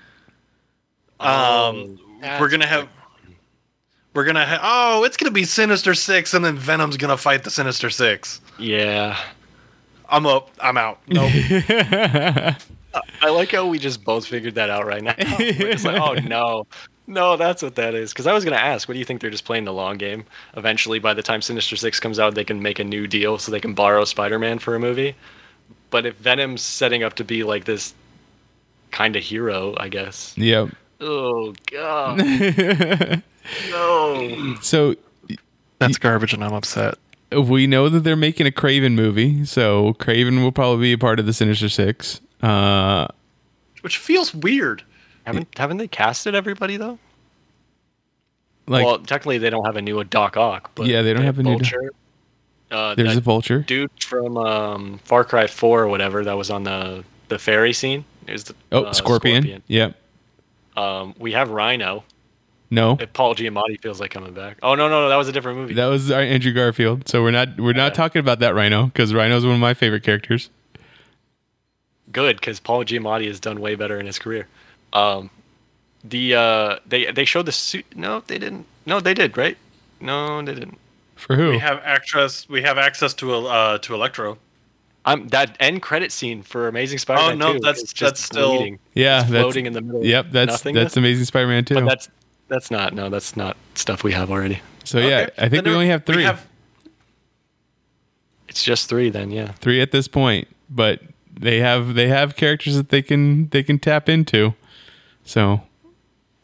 [1.20, 2.88] Um, that's we're gonna have.
[4.14, 4.60] We're gonna have.
[4.64, 8.42] Oh, it's gonna be Sinister Six, and then Venom's gonna fight the Sinister Six.
[8.60, 9.18] Yeah.
[10.10, 10.50] I'm up.
[10.60, 11.00] I'm out.
[11.08, 11.32] Nope.
[13.22, 15.16] I like how we just both figured that out right now.
[15.40, 16.66] We're just like, oh no,
[17.06, 18.12] no, that's what that is.
[18.12, 20.26] Because I was gonna ask, what do you think they're just playing the long game?
[20.56, 23.52] Eventually, by the time Sinister Six comes out, they can make a new deal so
[23.52, 25.16] they can borrow Spider-Man for a movie.
[25.90, 27.94] But if Venom's setting up to be like this
[28.92, 30.34] kind of hero, I guess.
[30.38, 30.70] Yep.
[31.00, 32.18] Oh god,
[33.70, 34.56] no.
[34.62, 34.96] So
[35.80, 36.96] That's garbage, and I'm upset.
[37.32, 41.20] We know that they're making a Kraven movie, so Kraven will probably be a part
[41.20, 42.22] of the Sinister Six.
[42.42, 43.08] Uh,
[43.82, 44.84] Which feels weird.
[45.26, 47.00] Haven't haven't they casted everybody though?
[48.66, 51.40] Like well, technically they don't have a new Doc Ock, but Yeah, they don't have
[51.40, 51.92] a new Doc- Vulture.
[52.70, 53.60] Uh, there's a vulture.
[53.60, 58.04] dude from um, Far Cry 4 or whatever that was on the the ferry scene.
[58.26, 59.64] It was the Oh, uh, Scorpion.
[59.68, 59.96] Yep.
[60.76, 62.04] Um, we have Rhino.
[62.70, 62.98] No.
[63.00, 64.58] If Paul Giamatti feels like coming back.
[64.62, 65.74] Oh no no no, that was a different movie.
[65.76, 67.08] That was our Andrew Garfield.
[67.08, 70.04] So we're not we're not talking about that Rhino because Rhino's one of my favorite
[70.04, 70.50] characters.
[72.12, 74.48] Good because Paul Giamatti has done way better in his career.
[74.94, 75.30] Um,
[76.04, 77.86] the uh, they they showed the suit.
[77.96, 78.66] No, they didn't.
[78.86, 79.38] No, they did.
[79.38, 79.58] Right?
[80.00, 80.78] No, they didn't.
[81.16, 81.50] For who?
[81.52, 82.48] We have access.
[82.48, 84.38] We have access to uh, to Electro.
[85.06, 87.42] I'm that end credit scene for Amazing Spider-Man.
[87.42, 88.80] Oh, no, 2 that's- is just that's still- bleeding.
[88.94, 90.04] yeah, It's that's floating in the middle.
[90.06, 90.84] Yep, that's nothingness.
[90.84, 91.76] that's Amazing Spider-Man too.
[91.76, 92.10] But that's
[92.48, 94.60] that's not no, that's not stuff we have already.
[94.84, 96.48] so yeah, I think then we only have three, have-
[98.48, 99.52] It's just three then, yeah.
[99.54, 100.48] three at this point.
[100.70, 101.02] But
[101.40, 104.54] they have they have characters that they can they can tap into.
[105.24, 105.62] So,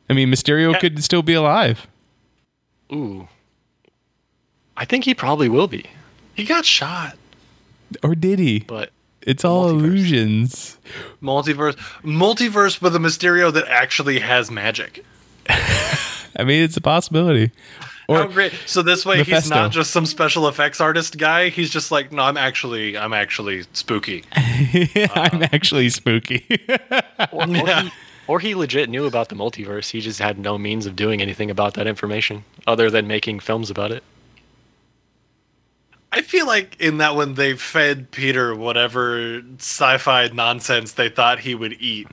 [0.10, 0.80] I mean, Mysterio Yeah.
[0.80, 1.88] could still be alive.
[2.92, 3.28] Ooh.
[4.76, 5.86] I think he probably will be,
[6.36, 7.16] he got shot.
[8.02, 8.60] Or did he?
[8.62, 8.90] but
[9.22, 9.80] It's all multiverse.
[9.84, 10.78] illusions.
[11.22, 15.06] Multiverse, multiverse with a Mysterio that actually has magic.
[16.36, 17.52] I mean, it's a possibility.
[18.08, 18.54] How Or great!
[18.66, 21.50] So this way, he's not just some special effects artist guy.
[21.50, 24.24] He's just like, no, I'm actually, I'm actually spooky.
[24.34, 26.46] I'm uh, actually spooky.
[27.32, 27.92] or, or, he,
[28.28, 29.90] or he legit knew about the multiverse.
[29.90, 33.70] He just had no means of doing anything about that information other than making films
[33.70, 34.04] about it.
[36.12, 41.56] I feel like in that one they fed Peter whatever sci-fi nonsense they thought he
[41.56, 42.08] would eat,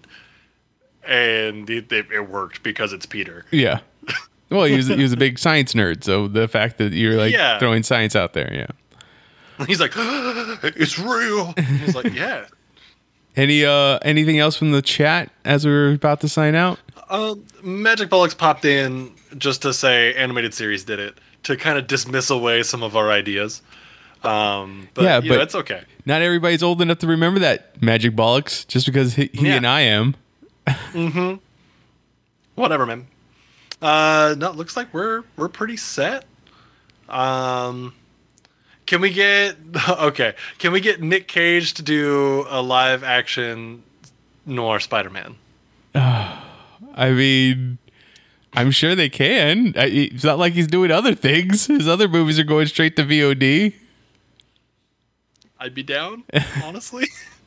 [1.06, 3.44] and it, it, it worked because it's Peter.
[3.50, 3.80] yeah.
[4.50, 7.32] Well, he was he was a big science nerd, so the fact that you're like
[7.32, 7.58] Yeah.
[7.58, 9.64] throwing science out there, yeah.
[9.66, 11.52] He's like, it's real.
[11.56, 12.46] He's like, yeah.
[13.36, 16.80] Any uh anything else from the chat as we are about to sign out?
[17.08, 21.86] Uh, Magic Bollocks popped in just to say animated series did it to kind of
[21.86, 23.62] dismiss away some of our ideas.
[24.24, 25.82] Um, but Yeah, but- it's okay.
[26.06, 29.56] Not everybody's old enough to remember that Magic Bollocks just because he, he Yeah.
[29.56, 30.16] and I am.
[30.66, 31.34] Mm-hmm.
[32.56, 33.06] Whatever, man.
[33.82, 36.24] Uh, no, it looks like we're we're pretty set.
[37.08, 37.94] Um,
[38.86, 39.56] can we get
[39.88, 40.34] okay?
[40.58, 43.82] Can we get Nick Cage to do a live action
[44.46, 45.36] noir Spider-Man?
[45.94, 47.78] I mean,
[48.52, 49.72] I'm sure they can.
[49.76, 51.66] It's not like he's doing other things.
[51.66, 53.74] His other movies are going straight to VOD.
[55.58, 56.24] I'd be down,
[56.64, 57.06] honestly.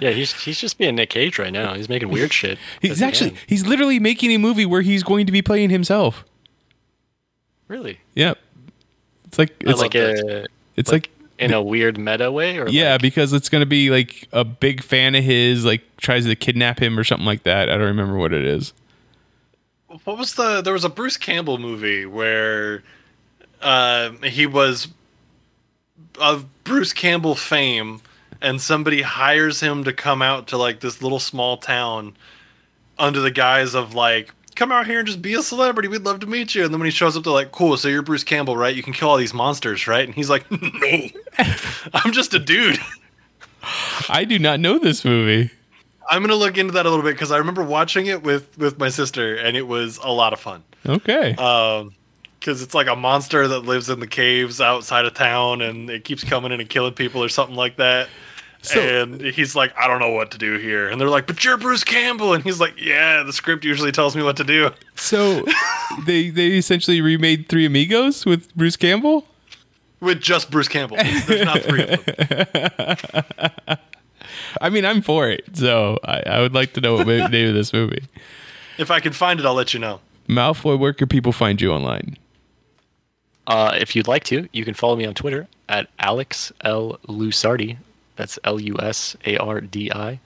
[0.00, 1.74] Yeah, he's he's just being Nick Cage right now.
[1.74, 2.58] He's making weird shit.
[2.80, 3.38] He's 'cause he actually can.
[3.46, 6.24] he's literally making a movie where he's going to be playing himself.
[7.68, 8.38] really Yep.
[9.26, 10.46] It's like it's like a
[10.76, 13.90] it's like, in a weird meta way, or yeah, like- because it's going to be
[13.90, 17.68] like a big fan of his like tries to kidnap him or something like that.
[17.68, 18.72] I don't remember what it is.
[20.04, 22.82] what was the there was a Bruce Campbell movie where
[23.60, 24.88] uh, he was
[26.20, 28.00] of Bruce Campbell fame
[28.44, 32.14] and somebody hires him to come out to like this little small town
[32.98, 36.20] under the guise of like come out here and just be a celebrity we'd love
[36.20, 36.62] to meet you.
[36.62, 38.76] And then when he shows up they're like cool so you're Bruce Campbell right?
[38.76, 40.04] You can kill all these monsters right?
[40.04, 41.08] And he's like no
[41.94, 42.78] I'm just a dude.
[44.10, 45.50] I do not know this movie.
[46.08, 48.78] I'm gonna look into that a little bit because I remember watching it with with
[48.78, 50.62] my sister and it was a lot of fun.
[50.86, 51.34] Okay.
[51.36, 51.94] um
[52.38, 56.04] because it's like a monster that lives in the caves outside of town and it
[56.04, 58.06] keeps coming in and killing people or something like that
[58.64, 61.44] So- and he's like i don't know what to do here and they're like but
[61.44, 64.70] you're bruce campbell and he's like yeah the script usually tells me what to do
[64.96, 65.44] So
[66.06, 69.26] they they essentially remade Three Amigos with Bruce Campbell.
[70.00, 73.78] with just bruce campbell there's not three of them
[74.60, 75.44] I mean, I'm for it.
[75.56, 78.04] So I, I would like to know what the name of this movie.
[78.78, 81.70] if i can find it i'll let you know Malfoy, where can people find you
[81.70, 82.16] online?
[83.46, 87.76] Uh, if you'd like to, you can follow me on Twitter at Alex L Lusardi.
[88.16, 90.20] That's L U S A R D I.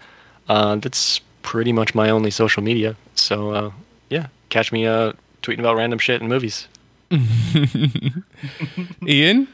[0.48, 2.96] Uh, that's pretty much my only social media.
[3.14, 3.70] So uh,
[4.10, 5.12] yeah, catch me uh,
[5.42, 6.68] tweeting about random shit and movies.
[9.06, 9.48] Ian?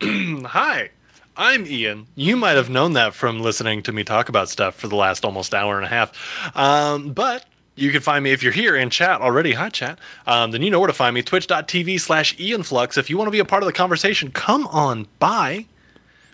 [0.46, 0.88] hi
[1.36, 4.88] i'm ian you might have known that from listening to me talk about stuff for
[4.88, 7.44] the last almost hour and a half um, but
[7.76, 10.70] you can find me if you're here in chat already hi chat um, then you
[10.70, 13.62] know where to find me twitch.tv slash ianflux if you want to be a part
[13.62, 15.66] of the conversation come on by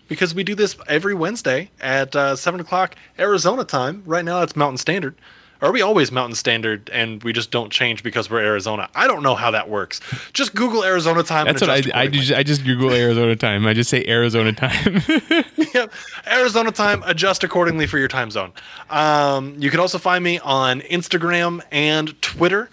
[0.08, 4.56] because we do this every wednesday at uh, 7 o'clock arizona time right now it's
[4.56, 5.16] mountain standard
[5.62, 8.90] are we always Mountain Standard and we just don't change because we're Arizona?
[8.94, 10.00] I don't know how that works.
[10.32, 11.46] Just Google Arizona time.
[11.46, 13.66] That's what I, I just I just Google Arizona time.
[13.66, 15.02] I just say Arizona time.
[15.74, 15.92] yep.
[16.26, 18.52] Arizona time, adjust accordingly for your time zone.
[18.90, 22.68] Um, you can also find me on Instagram and Twitter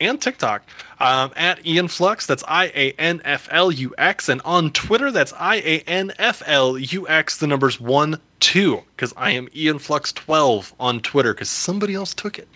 [0.00, 0.62] and TikTok
[1.00, 2.26] um, at Ian Flux.
[2.26, 4.28] That's I A N F L U X.
[4.28, 8.82] And on Twitter, that's I A N F L U X, the numbers 1 2.
[8.96, 12.48] Because I am Ian Flux 12 on Twitter because somebody else took it.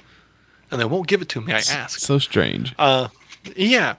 [0.71, 1.53] And they won't give it to me.
[1.53, 1.99] I ask.
[1.99, 2.75] so strange.
[2.79, 3.09] Uh,
[3.57, 3.97] yeah,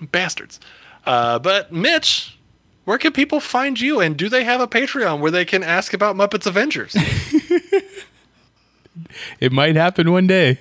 [0.00, 0.58] bastards.
[1.04, 2.38] Uh, but Mitch,
[2.86, 4.00] where can people find you?
[4.00, 6.96] And do they have a Patreon where they can ask about Muppets Avengers?
[9.40, 10.58] It might happen one day.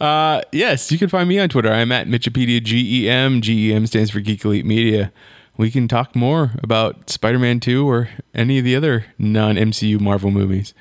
[0.00, 1.70] Uh, yes, you can find me on Twitter.
[1.70, 3.42] I'm at Mitchipedia GEM.
[3.42, 5.12] GEM stands for Geek Elite Media.
[5.56, 10.00] We can talk more about Spider Man 2 or any of the other non MCU
[10.00, 10.72] Marvel movies.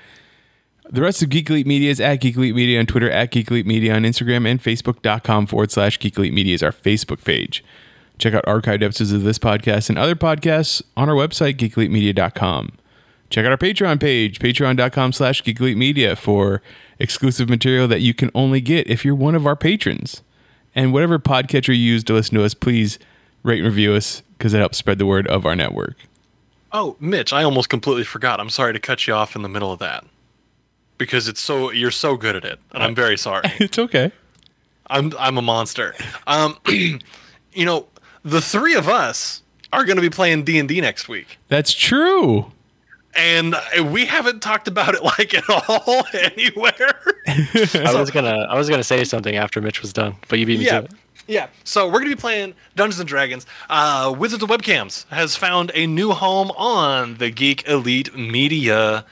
[0.89, 3.51] The rest of Geek Elite Media is at Geek Elite Media on Twitter, at Geek
[3.51, 7.63] Elite Media on Instagram, and Facebook.com forward slash Geek Elite Media is our Facebook page.
[8.17, 12.71] Check out archived episodes of this podcast and other podcasts on our website, geekelitemedia.com.
[13.29, 16.61] Check out our Patreon page, patreon.com slash Geek Media for
[16.97, 20.23] exclusive material that you can only get if you're one of our patrons.
[20.75, 22.97] And whatever podcatcher you use to listen to us, please
[23.43, 25.95] rate and review us because it helps spread the word of our network.
[26.71, 28.39] oh, Mitch, I almost completely forgot.
[28.39, 30.05] I'm sorry to cut you off in the middle of that.
[30.97, 33.43] Because it's so you're so good at it, and I'm very sorry.
[33.59, 34.11] It's okay.
[34.87, 35.95] I'm I'm a monster.
[36.27, 36.99] Um, you
[37.65, 37.87] know,
[38.23, 39.41] the three of us
[39.71, 41.37] are going to be playing D and D next week.
[41.47, 42.51] That's true.
[43.15, 43.55] And
[43.91, 46.99] we haven't talked about it like at all anywhere.
[47.27, 50.59] I was gonna I was gonna say something after Mitch was done, but you beat
[50.59, 50.91] me yeah, to it.
[51.27, 51.47] yeah.
[51.63, 53.45] So we're gonna be playing Dungeons and Dragons.
[53.69, 59.05] Uh, Wizards of Webcams has found a new home on the Geek Elite Media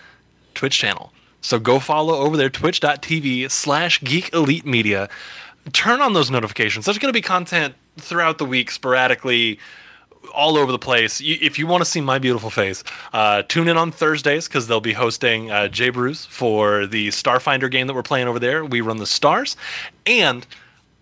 [0.54, 1.12] Twitch channel.
[1.42, 5.08] So go follow over there, twitch.tv slash Geek Elite Media.
[5.72, 6.86] Turn on those notifications.
[6.86, 9.60] There's to be content throughout the week, sporadically,
[10.28, 11.22] all over the place.
[11.24, 12.84] If you want to see my beautiful face,
[13.14, 17.70] uh, tune in on Thursdays because they'll be hosting uh, Jay Bruce for the Starfinder
[17.70, 18.64] game that we're playing over there.
[18.66, 19.56] We run the stars.
[20.06, 20.46] And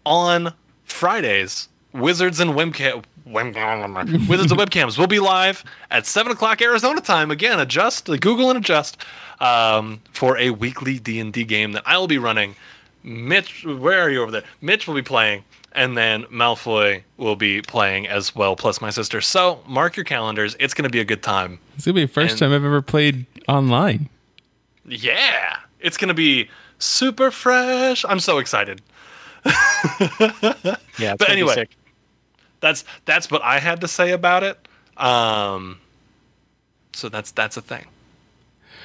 [0.06, 0.54] on
[0.86, 3.04] Fridays, Wizards and Webcam.
[4.30, 7.32] Wizards and Webcams will be live at 7 o'clock Arizona time.
[7.32, 8.98] Again, adjust, Google and adjust
[9.40, 12.56] um, for a weekly D&D game that I will be running.
[13.04, 14.44] Mitch, where are you over there?
[14.62, 15.44] Mitch will be playing,
[15.76, 19.22] and then Malfoy will be playing as well, plus my sister.
[19.22, 20.56] So mark your calendars.
[20.60, 21.60] It's going to be a good time.
[21.76, 24.10] It's going to be the first And- time I've ever played online.
[24.88, 26.50] Yeah, it's going to be
[26.80, 28.04] super fresh.
[28.08, 28.82] I'm so excited.
[30.98, 31.54] Yeah, it's But gonna be anyway.
[31.56, 31.70] sick.
[32.62, 34.68] That's that's what I had to say about it.
[34.98, 35.80] Um,
[36.94, 37.86] so that's that's a thing.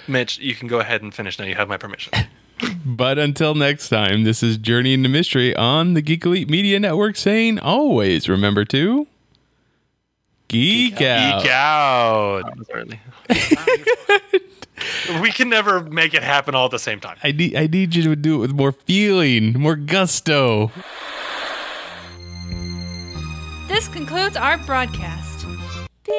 [0.08, 1.44] Mitch, you can go ahead and finish now.
[1.44, 2.12] You have my permission.
[2.84, 7.16] But until next time, this is Journey into Mystery on the Geek Elite Media Network
[7.16, 9.06] saying always remember to
[10.48, 11.42] geek, out.
[11.42, 12.42] Geek out.
[12.44, 13.00] That was early.
[15.20, 17.16] We can never make it happen all at the same time.
[17.22, 20.70] I need I need you to do it with more feeling, more gusto.
[23.68, 25.46] This concludes our broadcast.
[26.04, 26.14] Beep.